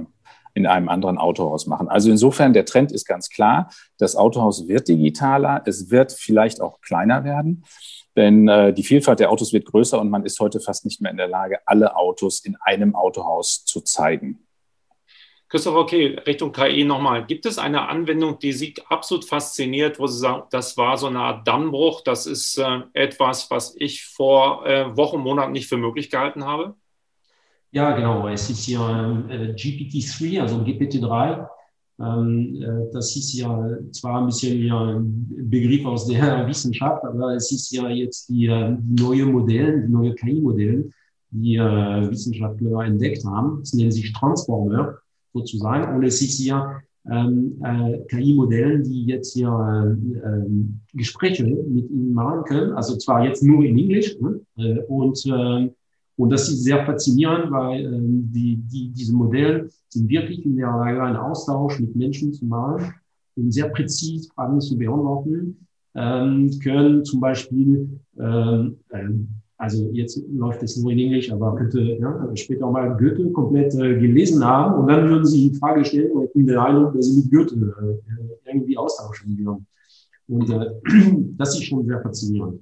in 0.54 0.66
einem 0.66 0.90
anderen 0.90 1.20
Autohaus 1.20 1.68
machen. 1.68 1.88
Also 1.88 2.10
insofern, 2.10 2.52
der 2.54 2.66
Trend 2.66 2.92
ist 2.92 3.06
ganz 3.06 3.30
klar. 3.30 3.70
Das 4.00 4.16
Autohaus 4.16 4.68
wird 4.68 4.88
digitaler. 4.88 5.62
Es 5.66 5.92
wird 5.92 6.12
vielleicht 6.12 6.62
auch 6.62 6.82
kleiner 6.82 7.24
werden. 7.24 7.64
Denn 8.18 8.48
äh, 8.48 8.74
die 8.74 8.84
Vielfalt 8.84 9.20
der 9.20 9.32
Autos 9.32 9.54
wird 9.54 9.66
größer 9.66 10.02
und 10.02 10.10
man 10.10 10.26
ist 10.26 10.40
heute 10.40 10.60
fast 10.60 10.86
nicht 10.86 11.00
mehr 11.00 11.12
in 11.12 11.18
der 11.18 11.28
Lage, 11.28 11.60
alle 11.66 11.96
Autos 11.96 12.40
in 12.40 12.58
einem 12.60 12.96
Autohaus 12.96 13.64
zu 13.64 13.82
zeigen. 13.82 14.40
Christoph, 15.50 15.76
okay, 15.76 16.20
Richtung 16.26 16.52
KI 16.52 16.84
nochmal. 16.84 17.26
Gibt 17.26 17.46
es 17.46 17.58
eine 17.58 17.88
Anwendung, 17.88 18.40
die 18.40 18.52
Sie 18.52 18.74
absolut 18.90 19.24
fasziniert, 19.24 20.00
wo 20.00 20.08
Sie 20.08 20.18
sagen, 20.18 20.44
das 20.50 20.76
war 20.76 20.98
so 20.98 21.08
eine 21.08 21.20
Art 21.20 21.48
Dammbruch, 21.48 22.02
das 22.02 22.26
ist 22.26 22.58
äh, 22.58 22.80
etwas, 22.94 23.50
was 23.52 23.76
ich 23.78 24.04
vor 24.04 24.66
äh, 24.66 24.98
Wochen, 24.98 25.20
Monaten 25.20 25.54
nicht 25.54 25.70
für 25.70 25.78
möglich 25.78 26.10
gehalten 26.10 26.44
habe? 26.44 26.76
Ja, 27.72 27.92
genau. 27.92 28.28
Es 28.28 28.50
ist 28.50 28.66
hier 28.66 28.80
äh, 29.30 29.54
GPT-3, 29.54 30.42
also 30.42 30.58
GPT-3. 30.58 31.48
Ähm, 32.00 32.62
äh, 32.62 32.92
das 32.94 33.16
ist 33.16 33.34
ja 33.34 33.70
zwar 33.92 34.22
ein 34.22 34.28
bisschen 34.28 34.62
ja 34.62 34.98
ein 34.98 35.28
Begriff 35.50 35.86
aus 35.86 36.08
der 36.08 36.48
Wissenschaft, 36.48 37.04
aber 37.04 37.36
es 37.36 37.52
ist 37.52 37.72
ja 37.72 37.90
jetzt 37.90 38.30
die, 38.30 38.46
äh, 38.48 38.76
die 38.80 39.02
neue 39.02 39.26
Modelle, 39.26 39.82
die 39.82 39.92
neue 39.92 40.14
KI-Modelle, 40.14 40.90
die 41.32 41.56
äh, 41.56 42.10
Wissenschaftler 42.10 42.86
entdeckt 42.86 43.26
haben. 43.26 43.62
Es 43.62 43.74
nennen 43.74 43.92
sich 43.92 44.14
Transformer 44.14 44.98
sozusagen. 45.34 45.96
Und 45.96 46.04
es 46.04 46.22
ist 46.22 46.40
ja 46.40 46.82
ähm, 47.10 47.60
äh, 47.64 48.00
KI-Modellen, 48.10 48.84
die 48.84 49.06
jetzt 49.06 49.34
hier 49.34 49.50
äh, 49.50 50.18
äh, 50.18 50.46
Gespräche 50.94 51.46
mit 51.46 51.90
ihnen 51.90 52.14
machen 52.14 52.44
können. 52.44 52.74
Also 52.74 52.98
zwar 52.98 53.26
jetzt 53.26 53.44
nur 53.44 53.64
in 53.64 53.78
Englisch. 53.78 54.18
Ne? 54.20 54.40
Äh, 54.58 54.80
und, 54.88 55.26
äh, 55.26 55.70
und 56.18 56.30
das 56.32 56.50
ist 56.50 56.64
sehr 56.64 56.86
faszinierend, 56.86 57.52
weil 57.52 57.86
äh, 57.86 58.00
die, 58.00 58.58
die, 58.58 58.90
diese 58.90 59.14
Modelle 59.14 59.70
sind 59.90 60.10
wirklich 60.10 60.46
in 60.46 60.58
der 60.58 60.68
Lage, 60.68 61.02
einen 61.02 61.18
Austausch 61.18 61.80
mit 61.80 61.96
Menschen 61.96 62.34
zu 62.34 62.46
machen 62.46 62.94
und 63.36 63.52
sehr 63.52 63.70
präzise 63.70 64.30
Fragen 64.30 64.60
zu 64.60 64.78
beantworten. 64.78 65.68
Ähm, 65.96 66.52
können 66.62 67.06
zum 67.06 67.20
Beispiel 67.20 67.90
ähm, 68.20 68.78
ähm, 68.92 69.30
also 69.58 69.90
jetzt 69.92 70.22
läuft 70.32 70.62
es 70.62 70.78
nur 70.78 70.92
in 70.92 71.00
Englisch, 71.00 71.32
aber 71.32 71.56
könnte 71.56 71.82
ja, 71.82 72.30
später 72.36 72.68
auch 72.68 72.72
mal 72.72 72.96
Goethe 72.96 73.32
komplett 73.32 73.74
äh, 73.74 74.00
gelesen 74.00 74.46
haben 74.46 74.80
und 74.80 74.88
dann 74.88 75.10
würden 75.10 75.26
Sie 75.26 75.50
die 75.50 75.56
Frage 75.58 75.84
stellen 75.84 76.12
und 76.12 76.24
hätten 76.24 76.46
den 76.46 76.58
Eindruck, 76.58 76.94
dass 76.94 77.08
Sie 77.08 77.22
mit 77.22 77.32
Goethe 77.32 77.56
äh, 77.56 78.50
irgendwie 78.52 78.78
austauschen 78.78 79.36
würden. 79.38 79.66
Und 80.28 80.50
äh, 80.52 80.70
das 81.38 81.56
ist 81.56 81.64
schon 81.64 81.88
sehr 81.88 82.00
faszinierend. 82.02 82.62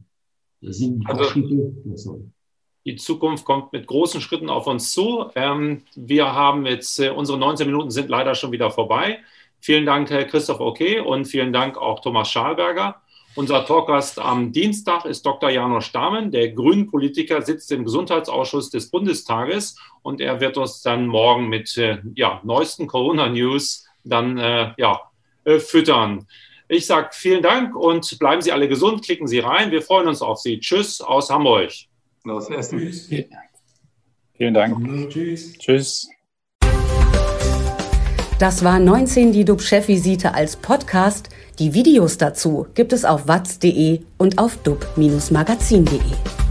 Das 0.62 0.78
sind 0.78 1.02
die 1.02 1.06
also, 1.06 1.24
Schritte. 1.26 1.74
Die 2.86 2.96
Zukunft 2.98 3.46
kommt 3.46 3.74
mit 3.74 3.88
großen 3.88 4.22
Schritten 4.22 4.50
auf 4.50 4.68
uns 4.68 4.94
zu. 4.94 5.32
Ähm, 5.34 5.82
wir 5.96 6.34
haben 6.34 6.68
jetzt, 6.68 7.00
äh, 7.00 7.10
unsere 7.10 7.40
19 7.40 7.66
Minuten 7.66 7.90
sind 7.90 8.10
leider 8.10 8.36
schon 8.36 8.52
wieder 8.52 8.70
vorbei. 8.70 9.20
Vielen 9.60 9.88
Dank, 9.88 10.12
Herr 10.12 10.26
Christoph 10.26 10.60
Oke, 10.60 11.04
und 11.04 11.26
vielen 11.26 11.52
Dank 11.52 11.78
auch 11.78 12.00
Thomas 12.02 12.30
Schalberger. 12.30 13.02
Unser 13.34 13.66
Talkgast 13.66 14.20
am 14.20 14.52
Dienstag 14.52 15.06
ist 15.06 15.26
Dr. 15.26 15.50
Janosch 15.50 15.92
Dahmen. 15.92 16.30
Der 16.30 16.52
Grünen-Politiker 16.52 17.42
sitzt 17.42 17.72
im 17.72 17.86
Gesundheitsausschuss 17.86 18.70
des 18.70 18.92
Bundestages 18.92 19.78
und 20.04 20.22
er 20.22 20.40
wird 20.40 20.58
uns 20.58 20.84
dann 20.84 21.08
morgen 21.08 21.50
mit 21.50 21.76
äh, 21.78 21.98
ja, 22.14 22.40
neuesten 22.44 22.86
Corona-News 22.86 23.88
dann 24.04 24.38
äh, 24.38 24.74
ja, 24.78 25.02
füttern. 25.58 26.28
Ich 26.68 26.86
sage 26.86 27.10
vielen 27.14 27.42
Dank 27.42 27.76
und 27.76 28.18
bleiben 28.20 28.44
Sie 28.44 28.52
alle 28.52 28.68
gesund, 28.68 29.04
klicken 29.04 29.28
Sie 29.28 29.40
rein. 29.40 29.72
Wir 29.72 29.82
freuen 29.82 30.08
uns 30.08 30.22
auf 30.22 30.40
Sie. 30.40 30.60
Tschüss 30.60 31.02
aus 31.02 31.32
Hamburg. 31.32 31.72
Aus 32.30 32.50
Essen. 32.50 32.80
Tschüss. 32.80 33.10
Vielen 34.34 34.54
Dank. 34.54 35.10
Tschüss. 35.10 35.54
Tschüss. 35.58 36.10
Das 38.38 38.66
war 38.66 38.80
19 38.80 39.32
die 39.32 39.46
DUB-Chefvisite 39.46 40.34
als 40.34 40.58
Podcast. 40.58 41.30
Die 41.58 41.74
Videos 41.74 42.18
dazu 42.18 42.68
gibt 42.74 42.92
es 42.92 43.06
auf 43.06 43.28
watz.de 43.30 44.02
und 44.18 44.38
auf 44.40 44.58
dub-magazin.de. 44.58 46.45